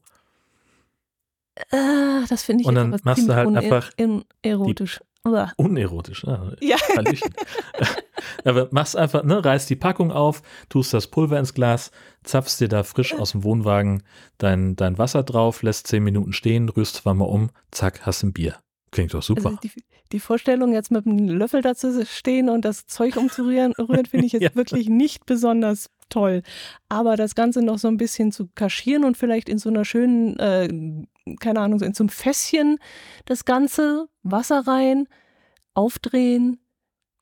[1.73, 5.01] Ah, das finde ich Und dann machst du halt einfach in- erotisch.
[5.27, 5.53] Uah.
[5.57, 6.25] Unerotisch.
[6.25, 6.77] Ja, Ja.
[8.45, 11.91] Aber machst einfach, ne, reißt die Packung auf, tust das Pulver ins Glas,
[12.25, 14.03] zapfst dir da frisch aus dem Wohnwagen
[14.39, 18.57] dein, dein Wasser drauf, lässt zehn Minuten stehen, rührst zweimal um, zack, hast ein Bier.
[18.93, 19.47] Klingt doch super.
[19.51, 19.71] Also die,
[20.11, 24.27] die Vorstellung, jetzt mit einem Löffel da zu stehen und das Zeug umzurühren, rühren, finde
[24.27, 24.55] ich jetzt Ja.
[24.55, 26.43] wirklich nicht besonders toll.
[26.89, 30.37] Aber das Ganze noch so ein bisschen zu kaschieren und vielleicht in so einer schönen,
[30.41, 30.69] äh,
[31.39, 32.79] keine Ahnung, so in so einem Fässchen
[33.25, 35.09] das Ganze, Wasser rein,
[35.75, 36.59] aufdrehen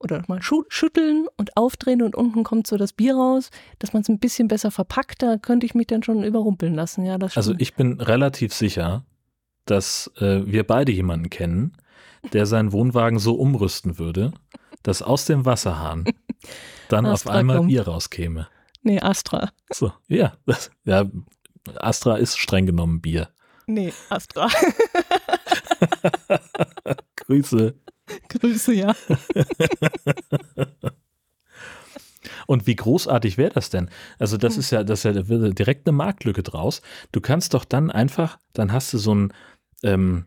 [0.01, 4.09] oder mal schütteln und aufdrehen und unten kommt so das Bier raus, dass man es
[4.09, 7.05] ein bisschen besser verpackt, da könnte ich mich dann schon überrumpeln lassen.
[7.05, 9.05] Ja, das Also ich bin relativ sicher,
[9.65, 11.77] dass äh, wir beide jemanden kennen,
[12.33, 14.33] der seinen Wohnwagen so umrüsten würde,
[14.83, 16.05] dass aus dem Wasserhahn
[16.89, 17.69] dann auf einmal kommt.
[17.69, 18.49] Bier rauskäme.
[18.83, 19.51] Nee, Astra.
[19.71, 21.05] So, ja, das, ja,
[21.77, 23.29] Astra ist streng genommen Bier.
[23.69, 24.49] Nee, Astra.
[27.17, 27.75] Grüße.
[28.31, 28.97] Grüße, ja.
[32.47, 33.91] Und wie großartig wäre das denn?
[34.19, 36.81] Also das ist ja, das ist ja direkt eine Marktlücke draus.
[37.13, 39.35] Du kannst doch dann einfach, dann hast du so ein,
[39.83, 40.25] ähm,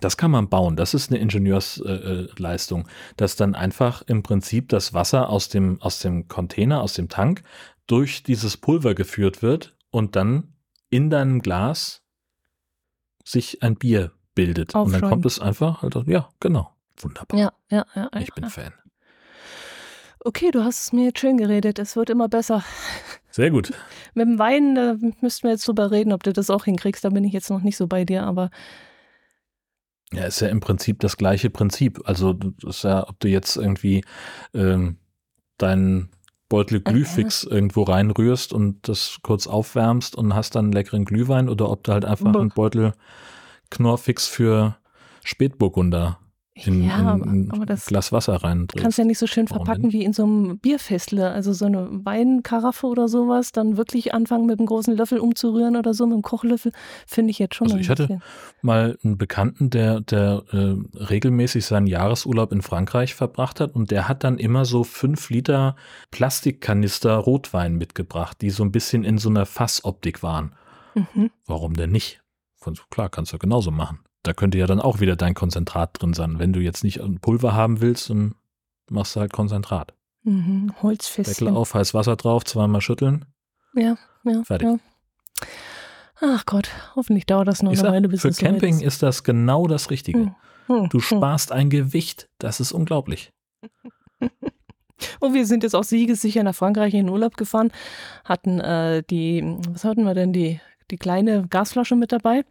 [0.00, 0.76] das kann man bauen.
[0.76, 5.82] Das ist eine Ingenieursleistung, äh, Leistung, dass dann einfach im Prinzip das Wasser aus dem
[5.82, 7.42] aus dem Container, aus dem Tank
[7.86, 10.54] durch dieses Pulver geführt wird und dann
[10.88, 12.00] in deinem Glas
[13.30, 14.74] sich ein Bier bildet.
[14.74, 16.70] Und dann kommt es einfach, halt, ja, genau.
[16.98, 17.38] Wunderbar.
[17.38, 18.10] Ja, ja, ja.
[18.18, 18.50] Ich bin ja.
[18.50, 18.72] Fan.
[20.22, 21.78] Okay, du hast es mir jetzt schön geredet.
[21.78, 22.62] Es wird immer besser.
[23.30, 23.72] Sehr gut.
[24.14, 27.04] Mit dem Wein, da müssten wir jetzt drüber reden, ob du das auch hinkriegst.
[27.04, 28.50] Da bin ich jetzt noch nicht so bei dir, aber.
[30.12, 32.00] Ja, ist ja im Prinzip das gleiche Prinzip.
[32.04, 34.04] Also, ist ja, ob du jetzt irgendwie
[34.52, 34.98] ähm,
[35.56, 36.10] deinen
[36.50, 41.48] Beutel Glühfix äh, irgendwo reinrührst und das kurz aufwärmst und hast dann einen leckeren Glühwein
[41.48, 42.92] oder ob du halt einfach einen Beutel
[43.70, 44.76] Knorrfix für
[45.24, 46.18] Spätburgunder
[46.66, 48.66] in, ja, in, aber das Glas Wasser rein.
[48.76, 52.86] Kannst ja nicht so schön verpacken wie in so einem Bierfestle, also so eine Weinkaraffe
[52.86, 56.72] oder sowas, dann wirklich anfangen mit einem großen Löffel umzurühren oder so mit einem Kochlöffel,
[57.06, 57.66] finde ich jetzt schon.
[57.68, 58.20] Also ich hatte
[58.62, 64.08] mal einen Bekannten, der, der äh, regelmäßig seinen Jahresurlaub in Frankreich verbracht hat und der
[64.08, 65.76] hat dann immer so fünf Liter
[66.10, 70.54] Plastikkanister Rotwein mitgebracht, die so ein bisschen in so einer Fassoptik waren.
[70.94, 71.30] Mhm.
[71.46, 72.20] Warum denn nicht?
[72.90, 76.38] Klar, kannst du genauso machen da könnte ja dann auch wieder dein Konzentrat drin sein.
[76.38, 78.34] Wenn du jetzt nicht ein Pulver haben willst, dann
[78.90, 79.94] machst du halt Konzentrat.
[80.22, 81.40] Mhm, Holzfest.
[81.40, 83.24] Deckel auf, heiß Wasser drauf, zweimal schütteln.
[83.74, 84.42] Ja, ja.
[84.44, 84.68] Fertig.
[84.68, 84.76] Ja.
[86.20, 88.82] Ach Gott, hoffentlich dauert das noch ich eine sag, Weile, bis Für Camping ist.
[88.82, 90.18] ist das genau das Richtige.
[90.18, 90.34] Hm.
[90.66, 90.88] Hm.
[90.90, 93.32] Du sparst ein Gewicht, das ist unglaublich.
[95.20, 97.72] Und wir sind jetzt auch siegessicher nach Frankreich in den Urlaub gefahren,
[98.24, 100.60] hatten äh, die, was hatten wir denn, die,
[100.90, 102.44] die kleine Gasflasche mit dabei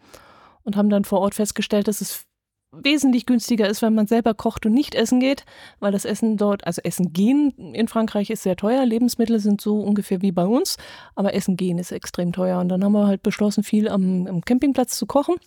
[0.69, 2.25] und haben dann vor Ort festgestellt, dass es
[2.71, 5.43] wesentlich günstiger ist, wenn man selber kocht und nicht essen geht,
[5.79, 9.79] weil das Essen dort, also Essen gehen in Frankreich ist sehr teuer, Lebensmittel sind so
[9.79, 10.77] ungefähr wie bei uns,
[11.15, 12.59] aber Essen gehen ist extrem teuer.
[12.59, 15.37] Und dann haben wir halt beschlossen, viel am, am Campingplatz zu kochen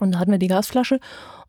[0.00, 1.00] und da hatten wir die Gasflasche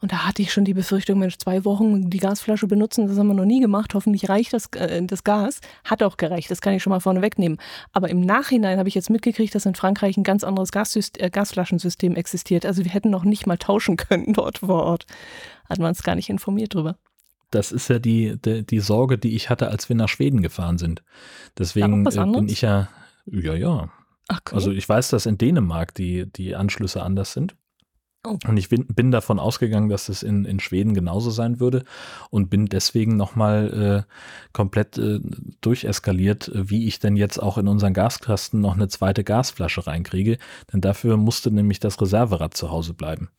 [0.01, 3.27] und da hatte ich schon die Befürchtung, Mensch, zwei Wochen die Gasflasche benutzen, das haben
[3.27, 3.93] wir noch nie gemacht.
[3.93, 5.59] Hoffentlich reicht das, äh, das Gas.
[5.83, 7.57] Hat auch gereicht, das kann ich schon mal vorne wegnehmen.
[7.91, 11.29] Aber im Nachhinein habe ich jetzt mitgekriegt, dass in Frankreich ein ganz anderes Gassystem, äh,
[11.29, 12.65] Gasflaschensystem existiert.
[12.65, 15.05] Also wir hätten noch nicht mal tauschen können dort vor Ort.
[15.69, 16.95] Hatten wir uns gar nicht informiert drüber.
[17.51, 20.77] Das ist ja die, die, die Sorge, die ich hatte, als wir nach Schweden gefahren
[20.77, 21.03] sind.
[21.57, 22.87] Deswegen äh, bin ich ja,
[23.25, 23.89] ja, ja.
[24.29, 24.55] Okay.
[24.55, 27.55] Also ich weiß, dass in Dänemark die, die Anschlüsse anders sind.
[28.27, 28.37] Oh.
[28.47, 31.85] Und ich bin, bin, davon ausgegangen, dass es in, in Schweden genauso sein würde
[32.29, 34.13] und bin deswegen nochmal äh,
[34.51, 35.21] komplett äh,
[35.61, 40.37] durcheskaliert, wie ich denn jetzt auch in unseren Gaskasten noch eine zweite Gasflasche reinkriege.
[40.73, 43.29] Denn dafür musste nämlich das Reserverad zu Hause bleiben.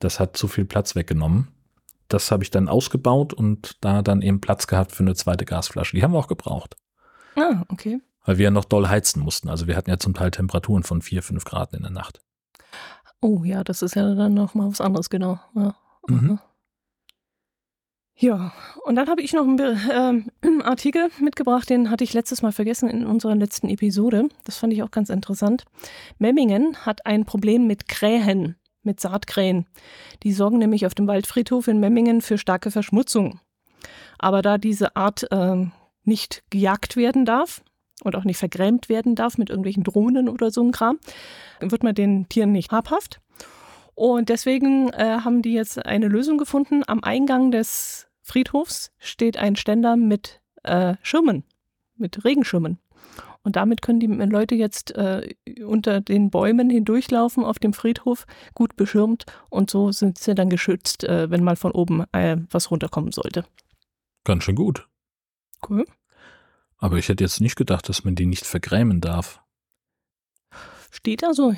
[0.00, 1.48] Das hat zu viel Platz weggenommen.
[2.08, 5.96] Das habe ich dann ausgebaut und da dann eben Platz gehabt für eine zweite Gasflasche.
[5.96, 6.76] Die haben wir auch gebraucht.
[7.36, 8.00] Ah, okay.
[8.26, 9.48] Weil wir ja noch doll heizen mussten.
[9.48, 12.20] Also wir hatten ja zum Teil Temperaturen von 4, 5 Grad in der Nacht.
[13.22, 15.38] Oh ja, das ist ja dann noch mal was anderes, genau.
[15.54, 15.74] Ja,
[16.08, 16.38] mhm.
[18.16, 18.52] ja.
[18.84, 22.88] und dann habe ich noch einen ähm, Artikel mitgebracht, den hatte ich letztes Mal vergessen
[22.88, 24.28] in unserer letzten Episode.
[24.44, 25.64] Das fand ich auch ganz interessant.
[26.18, 29.66] Memmingen hat ein Problem mit Krähen, mit Saatkrähen.
[30.22, 33.40] Die sorgen nämlich auf dem Waldfriedhof in Memmingen für starke Verschmutzung.
[34.18, 35.66] Aber da diese Art äh,
[36.04, 37.62] nicht gejagt werden darf,
[38.02, 40.98] und auch nicht vergrämt werden darf mit irgendwelchen Drohnen oder so ein Kram,
[41.60, 43.20] wird man den Tieren nicht habhaft.
[43.94, 46.82] Und deswegen äh, haben die jetzt eine Lösung gefunden.
[46.86, 51.44] Am Eingang des Friedhofs steht ein Ständer mit äh, Schirmen,
[51.96, 52.78] mit Regenschirmen.
[53.42, 55.34] Und damit können die Leute jetzt äh,
[55.64, 59.24] unter den Bäumen hindurchlaufen auf dem Friedhof, gut beschirmt.
[59.48, 63.44] Und so sind sie dann geschützt, äh, wenn mal von oben äh, was runterkommen sollte.
[64.24, 64.86] Ganz schön gut.
[65.68, 65.84] Cool.
[66.80, 69.40] Aber ich hätte jetzt nicht gedacht, dass man die nicht vergrämen darf.
[70.90, 71.54] Steht da so.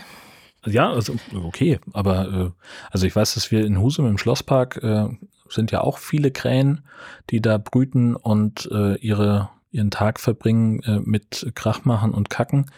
[0.67, 2.51] Ja, also okay, aber äh,
[2.91, 5.09] also ich weiß, dass wir in Husum im Schlosspark äh,
[5.49, 6.85] sind ja auch viele Krähen,
[7.31, 12.71] die da brüten und äh, ihre ihren Tag verbringen äh, mit Krach machen und Kacken.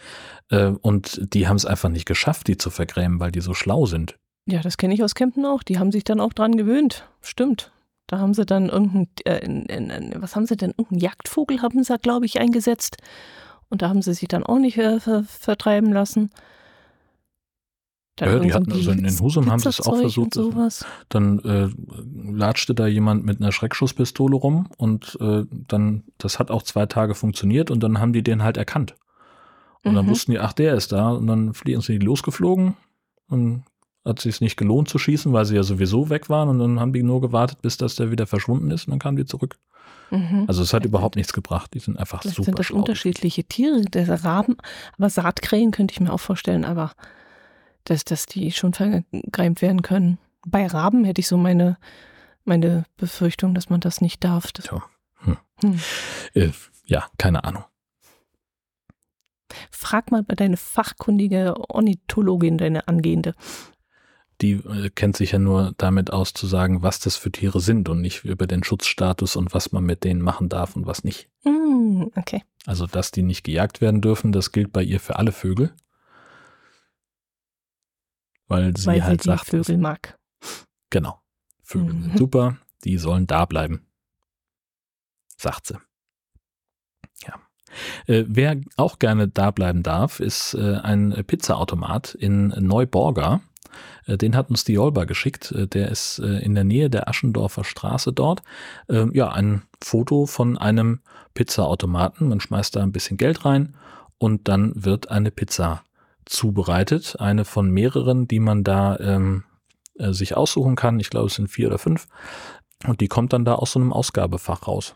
[0.49, 3.85] Äh, und die haben es einfach nicht geschafft, die zu vergrämen, weil die so schlau
[3.85, 4.17] sind.
[4.47, 5.61] Ja, das kenne ich aus Kempten auch.
[5.61, 7.07] Die haben sich dann auch dran gewöhnt.
[7.21, 7.71] Stimmt.
[8.07, 12.25] Da haben sie dann irgendein, äh, was haben sie denn, irgendeinen Jagdvogel haben sie, glaube
[12.25, 12.97] ich, eingesetzt.
[13.69, 16.29] Und da haben sie sich dann auch nicht äh, ver, vertreiben lassen.
[18.17, 20.37] Dann ja, die hatten also in, in Husum haben sie es auch versucht.
[21.09, 21.67] Dann äh,
[22.31, 27.13] latschte da jemand mit einer Schreckschusspistole rum und äh, dann, das hat auch zwei Tage
[27.13, 28.95] funktioniert und dann haben die den halt erkannt.
[29.83, 29.95] Und mhm.
[29.95, 32.77] dann wussten die, ach, der ist da und dann fliegen sie losgeflogen
[33.27, 33.63] und
[34.05, 36.93] hat sich nicht gelohnt zu schießen, weil sie ja sowieso weg waren und dann haben
[36.93, 39.57] die nur gewartet, bis das der wieder verschwunden ist und dann kamen die zurück.
[40.11, 40.45] Mhm.
[40.47, 41.73] Also es hat überhaupt nichts gebracht.
[41.73, 42.77] Die sind einfach Vielleicht super sind das schlau.
[42.77, 44.57] unterschiedliche Tiere, der Raben,
[44.97, 46.91] aber Saatkrähen könnte ich mir auch vorstellen, aber
[47.85, 50.17] dass, dass die schon vergrämt werden können.
[50.45, 51.77] Bei Raben hätte ich so meine,
[52.43, 54.51] meine Befürchtung, dass man das nicht darf.
[54.71, 54.83] Ja.
[55.15, 55.37] Hm.
[55.61, 55.79] Hm.
[56.33, 56.51] Äh,
[56.85, 57.63] ja, keine Ahnung.
[59.71, 63.33] Frag mal bei deine fachkundige Ornithologin, deine angehende.
[64.41, 67.87] Die äh, kennt sich ja nur damit aus zu sagen, was das für Tiere sind
[67.89, 71.29] und nicht über den Schutzstatus und was man mit denen machen darf und was nicht.
[71.45, 72.43] Mm, okay.
[72.65, 75.73] Also, dass die nicht gejagt werden dürfen, das gilt bei ihr für alle Vögel.
[78.47, 80.17] Weil sie Weil halt sie sagt, Vögel mag.
[80.89, 81.21] genau,
[81.63, 82.03] Vögel Mhm.
[82.03, 83.87] sind super, die sollen da bleiben.
[85.37, 85.77] Sagt sie.
[87.25, 87.39] Ja.
[88.07, 93.41] Äh, wer auch gerne da bleiben darf, ist äh, ein Pizzaautomat in Neuborga.
[94.05, 95.51] Äh, Den hat uns die Jolba geschickt.
[95.51, 98.43] Äh, Der ist äh, in der Nähe der Aschendorfer Straße dort.
[98.89, 100.99] Ähm, Ja, ein Foto von einem
[101.33, 102.29] Pizzaautomaten.
[102.29, 103.75] Man schmeißt da ein bisschen Geld rein
[104.17, 105.83] und dann wird eine Pizza
[106.25, 107.17] zubereitet.
[107.19, 109.43] Eine von mehreren, die man da ähm,
[109.97, 110.99] äh, sich aussuchen kann.
[110.99, 112.07] Ich glaube, es sind vier oder fünf.
[112.87, 114.95] Und die kommt dann da aus so einem Ausgabefach raus.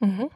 [0.00, 0.30] Mhm.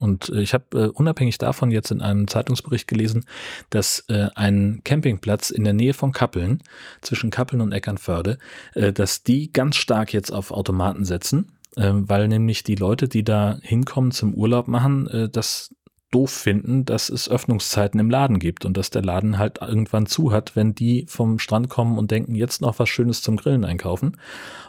[0.00, 3.26] Und äh, ich habe äh, unabhängig davon jetzt in einem Zeitungsbericht gelesen,
[3.68, 6.62] dass äh, ein Campingplatz in der Nähe von Kappeln,
[7.02, 8.38] zwischen Kappeln und Eckernförde,
[8.74, 13.22] äh, dass die ganz stark jetzt auf Automaten setzen, äh, weil nämlich die Leute, die
[13.22, 15.74] da hinkommen zum Urlaub machen, äh, das
[16.10, 20.32] doof finden, dass es Öffnungszeiten im Laden gibt und dass der Laden halt irgendwann zu
[20.32, 24.16] hat, wenn die vom Strand kommen und denken, jetzt noch was Schönes zum Grillen einkaufen.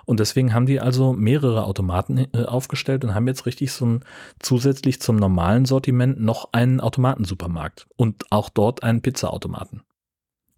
[0.05, 4.05] Und deswegen haben die also mehrere Automaten äh, aufgestellt und haben jetzt richtig so ein
[4.39, 9.81] zusätzlich zum normalen Sortiment noch einen Automatensupermarkt und auch dort einen Pizzaautomaten.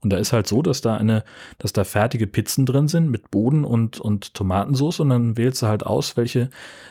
[0.03, 1.23] Und da ist halt so, dass da eine,
[1.59, 5.67] dass da fertige Pizzen drin sind mit Boden und, und Tomatensauce und dann wählst du
[5.67, 6.49] halt aus, welche,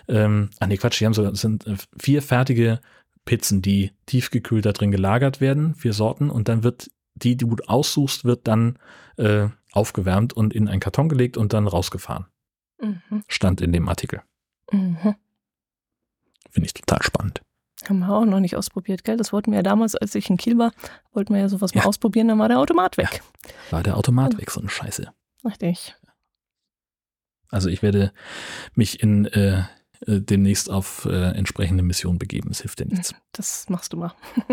[0.09, 2.81] ähm, ah nee, Quatsch, die haben so, es sind äh, vier fertige
[3.25, 7.57] Pizzen, die tiefgekühlt da drin gelagert werden, vier Sorten und dann wird die, die du
[7.67, 8.79] aussuchst, wird dann
[9.17, 12.27] äh, aufgewärmt und in einen Karton gelegt und dann rausgefahren.
[12.81, 13.23] Mhm.
[13.29, 14.23] Stand in dem Artikel.
[14.71, 15.15] Mhm.
[16.51, 17.43] Finde ich total spannend.
[17.89, 19.17] Haben wir auch noch nicht ausprobiert, gell?
[19.17, 20.73] Das wollten wir ja damals, als ich in Kiel war,
[21.13, 21.87] wollten wir ja sowas mal Ja.
[21.87, 23.23] ausprobieren, dann war der Automat weg.
[23.71, 25.13] War der Automat weg, so eine Scheiße.
[25.45, 25.97] Richtig.
[27.49, 28.13] Also ich werde
[28.75, 29.65] mich in äh,
[30.07, 32.51] äh, demnächst auf äh, entsprechende Mission begeben.
[32.51, 33.15] Es hilft dir nichts.
[33.33, 34.13] Das machst du mal.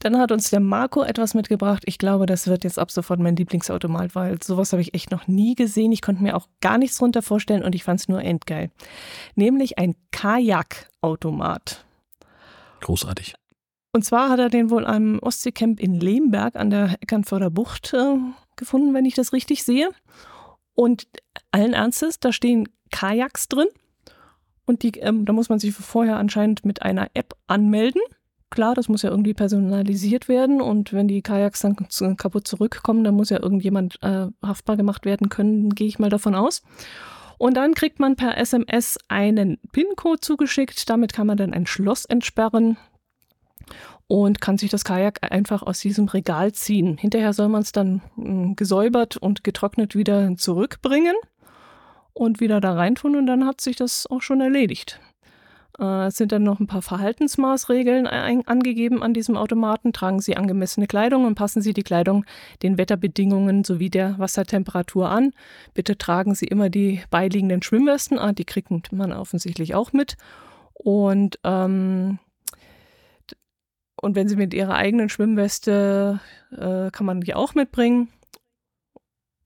[0.00, 1.82] Dann hat uns der Marco etwas mitgebracht.
[1.86, 5.26] Ich glaube, das wird jetzt ab sofort mein Lieblingsautomat, weil sowas habe ich echt noch
[5.26, 5.92] nie gesehen.
[5.92, 8.70] Ich konnte mir auch gar nichts drunter vorstellen und ich fand es nur endgeil.
[9.34, 11.84] Nämlich ein Kajakautomat.
[12.80, 13.34] Großartig.
[13.92, 18.16] Und zwar hat er den wohl am Ostseecamp in Lehmberg an der Eckernförder Bucht äh,
[18.54, 19.90] gefunden, wenn ich das richtig sehe.
[20.76, 21.08] Und
[21.50, 23.66] allen Ernstes, da stehen Kajaks drin.
[24.66, 28.02] Und die, ähm, da muss man sich vorher anscheinend mit einer App anmelden.
[28.50, 30.60] Klar, das muss ja irgendwie personalisiert werden.
[30.60, 35.28] Und wenn die Kajaks dann kaputt zurückkommen, dann muss ja irgendjemand äh, haftbar gemacht werden
[35.28, 36.62] können, gehe ich mal davon aus.
[37.38, 40.88] Und dann kriegt man per SMS einen PIN-Code zugeschickt.
[40.88, 42.76] Damit kann man dann ein Schloss entsperren
[44.08, 46.96] und kann sich das Kajak einfach aus diesem Regal ziehen.
[46.96, 51.16] Hinterher soll man es dann mh, gesäubert und getrocknet wieder zurückbringen
[52.12, 55.00] und wieder da reintun und dann hat sich das auch schon erledigt.
[55.78, 59.92] Äh, Es sind dann noch ein paar Verhaltensmaßregeln angegeben an diesem Automaten.
[59.92, 62.24] Tragen Sie angemessene Kleidung und passen Sie die Kleidung
[62.62, 65.32] den Wetterbedingungen sowie der Wassertemperatur an.
[65.74, 68.18] Bitte tragen Sie immer die beiliegenden Schwimmwesten.
[68.18, 70.16] Ah, die kriegt man offensichtlich auch mit.
[70.74, 72.18] Und ähm,
[74.00, 76.20] und wenn sie mit ihrer eigenen Schwimmweste,
[76.52, 78.08] äh, kann man die auch mitbringen.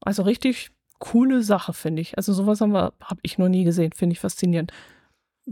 [0.00, 2.16] Also richtig coole Sache, finde ich.
[2.16, 4.72] Also sowas haben wir, habe ich noch nie gesehen, finde ich faszinierend.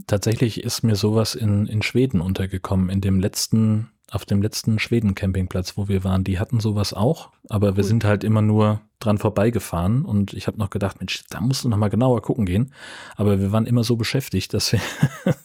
[0.07, 5.77] Tatsächlich ist mir sowas in, in Schweden untergekommen, in dem letzten, auf dem letzten Schweden-Campingplatz,
[5.77, 6.23] wo wir waren.
[6.23, 7.89] Die hatten sowas auch, aber wir Cool.
[7.89, 11.69] sind halt immer nur dran vorbeigefahren und ich habe noch gedacht, Mensch, da musst du
[11.69, 12.73] noch mal genauer gucken gehen.
[13.15, 14.79] Aber wir waren immer so beschäftigt, dass wir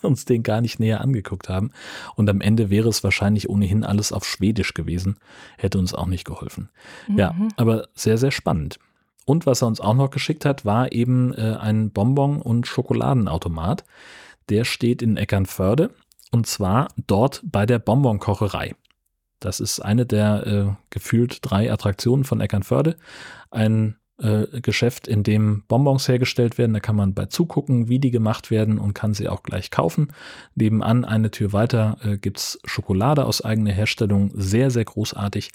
[0.03, 1.71] uns den gar nicht näher angeguckt haben.
[2.17, 5.17] Und am Ende wäre es wahrscheinlich ohnehin alles auf Schwedisch gewesen,
[5.59, 6.69] hätte uns auch nicht geholfen.
[7.15, 7.49] Ja, Mhm.
[7.57, 8.79] aber sehr, sehr spannend.
[9.27, 13.85] Und was er uns auch noch geschickt hat, war eben äh, ein Bonbon- und Schokoladenautomat.
[14.49, 15.91] Der steht in Eckernförde
[16.31, 18.75] und zwar dort bei der Bonbonkocherei.
[19.41, 22.97] Das ist eine der äh, gefühlt drei Attraktionen von Eckernförde.
[23.51, 26.73] Ein äh, Geschäft, in dem Bonbons hergestellt werden.
[26.73, 30.09] Da kann man bei zugucken, wie die gemacht werden und kann sie auch gleich kaufen.
[30.55, 35.51] Nebenan eine Tür weiter äh, gibt's Schokolade aus eigener Herstellung, sehr, sehr großartig.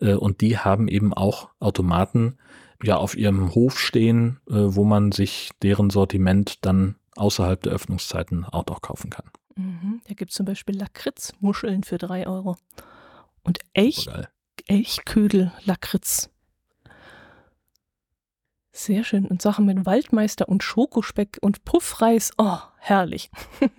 [0.00, 2.36] Äh, und die haben eben auch Automaten
[2.82, 8.44] ja auf ihrem Hof stehen, äh, wo man sich deren Sortiment dann außerhalb der Öffnungszeiten
[8.44, 9.26] auch noch kaufen kann.
[9.56, 10.00] Mhm.
[10.06, 12.56] Da gibt es zum Beispiel Lakritzmuscheln für 3 Euro.
[13.42, 14.28] Und Elch, Geil.
[14.66, 16.30] Elchködel Lakritz.
[18.72, 19.26] Sehr schön.
[19.26, 22.32] Und Sachen mit Waldmeister und Schokospeck und Puffreis.
[22.38, 23.30] Oh, herrlich.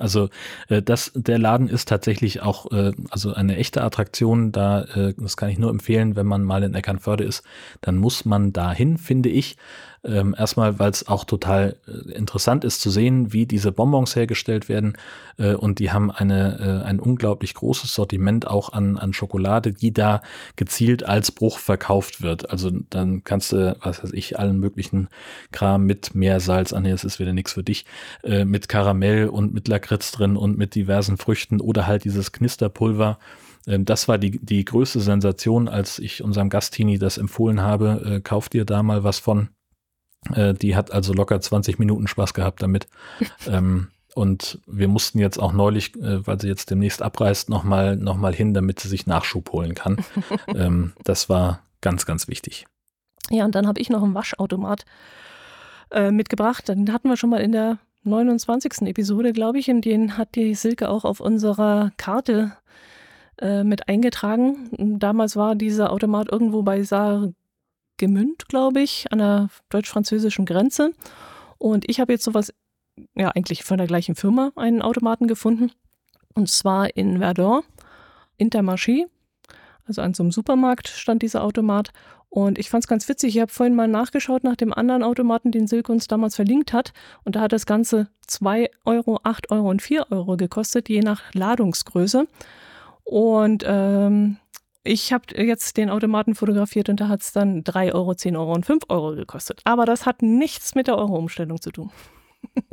[0.00, 0.30] Also
[0.68, 4.50] äh, das, der Laden ist tatsächlich auch äh, also eine echte Attraktion.
[4.50, 7.44] Da äh, das kann ich nur empfehlen, wenn man mal in Eckernförde ist,
[7.82, 9.58] dann muss man dahin, finde ich.
[10.02, 14.70] Ähm, erstmal, weil es auch total äh, interessant ist zu sehen, wie diese Bonbons hergestellt
[14.70, 14.96] werden.
[15.36, 19.92] Äh, und die haben eine, äh, ein unglaublich großes Sortiment auch an, an Schokolade, die
[19.92, 20.22] da
[20.56, 22.50] gezielt als Bruch verkauft wird.
[22.50, 25.08] Also dann kannst du, was weiß ich, allen möglichen
[25.52, 27.84] Kram mit Meersalz, ah nee, das ist wieder nichts für dich,
[28.22, 33.18] äh, mit Karamell und mit Lakritz drin und mit diversen Früchten oder halt dieses Knisterpulver.
[33.66, 38.02] Ähm, das war die, die größte Sensation, als ich unserem Gastini das empfohlen habe.
[38.16, 39.50] Äh, kauf dir da mal was von.
[40.34, 42.88] Äh, die hat also locker 20 Minuten Spaß gehabt damit.
[43.46, 48.16] ähm, und wir mussten jetzt auch neulich, äh, weil sie jetzt demnächst abreist, nochmal noch
[48.16, 49.98] mal hin, damit sie sich Nachschub holen kann.
[50.48, 52.66] ähm, das war ganz, ganz wichtig.
[53.30, 54.84] Ja, und dann habe ich noch einen Waschautomat
[55.90, 56.68] äh, mitgebracht.
[56.68, 58.82] Den hatten wir schon mal in der 29.
[58.82, 59.68] Episode, glaube ich.
[59.68, 62.52] In den hat die Silke auch auf unserer Karte
[63.40, 64.98] äh, mit eingetragen.
[64.98, 67.32] Damals war dieser Automat irgendwo bei Saar
[68.00, 70.92] Gemünd, glaube ich, an der deutsch-französischen Grenze.
[71.58, 72.52] Und ich habe jetzt sowas,
[73.14, 75.70] ja, eigentlich von der gleichen Firma einen Automaten gefunden.
[76.34, 77.60] Und zwar in Verdun,
[78.38, 79.04] Intermarché.
[79.84, 81.90] Also an so einem Supermarkt stand dieser Automat.
[82.30, 83.36] Und ich fand es ganz witzig.
[83.36, 86.94] Ich habe vorhin mal nachgeschaut nach dem anderen Automaten, den Silke uns damals verlinkt hat.
[87.24, 91.34] Und da hat das Ganze 2 Euro, 8 Euro und 4 Euro gekostet, je nach
[91.34, 92.26] Ladungsgröße.
[93.04, 94.38] Und ähm,
[94.82, 98.52] ich habe jetzt den Automaten fotografiert und da hat es dann 3 Euro, 10 Euro
[98.54, 99.60] und 5 Euro gekostet.
[99.64, 101.90] Aber das hat nichts mit der Euro-Umstellung zu tun.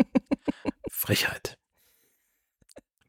[0.89, 1.57] Frechheit.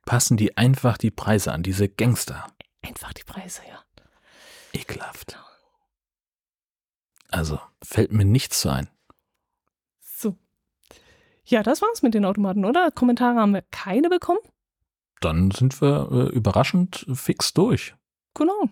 [0.05, 2.47] Passen die einfach die Preise an, diese Gangster.
[2.83, 3.85] Einfach die Preise, ja.
[4.73, 5.39] Ekelhaft.
[7.31, 8.89] Also, fällt mir nichts zu ein.
[10.01, 10.37] So.
[11.45, 12.91] Ja, das war's mit den Automaten, oder?
[12.91, 14.41] Kommentare haben wir keine bekommen.
[15.21, 17.95] Dann sind wir äh, überraschend fix durch.
[18.35, 18.71] Genau.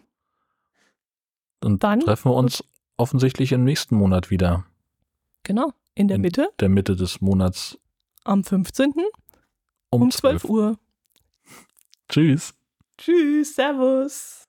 [1.60, 2.64] Und dann treffen wir uns
[2.96, 4.64] offensichtlich im nächsten Monat wieder.
[5.42, 6.48] Genau, in der in Mitte.
[6.60, 7.78] Der Mitte des Monats.
[8.24, 8.92] Am 15.
[9.90, 10.78] um, um 12 Uhr.
[12.08, 12.54] Tschüss.
[12.98, 14.45] Tschüss, Servus.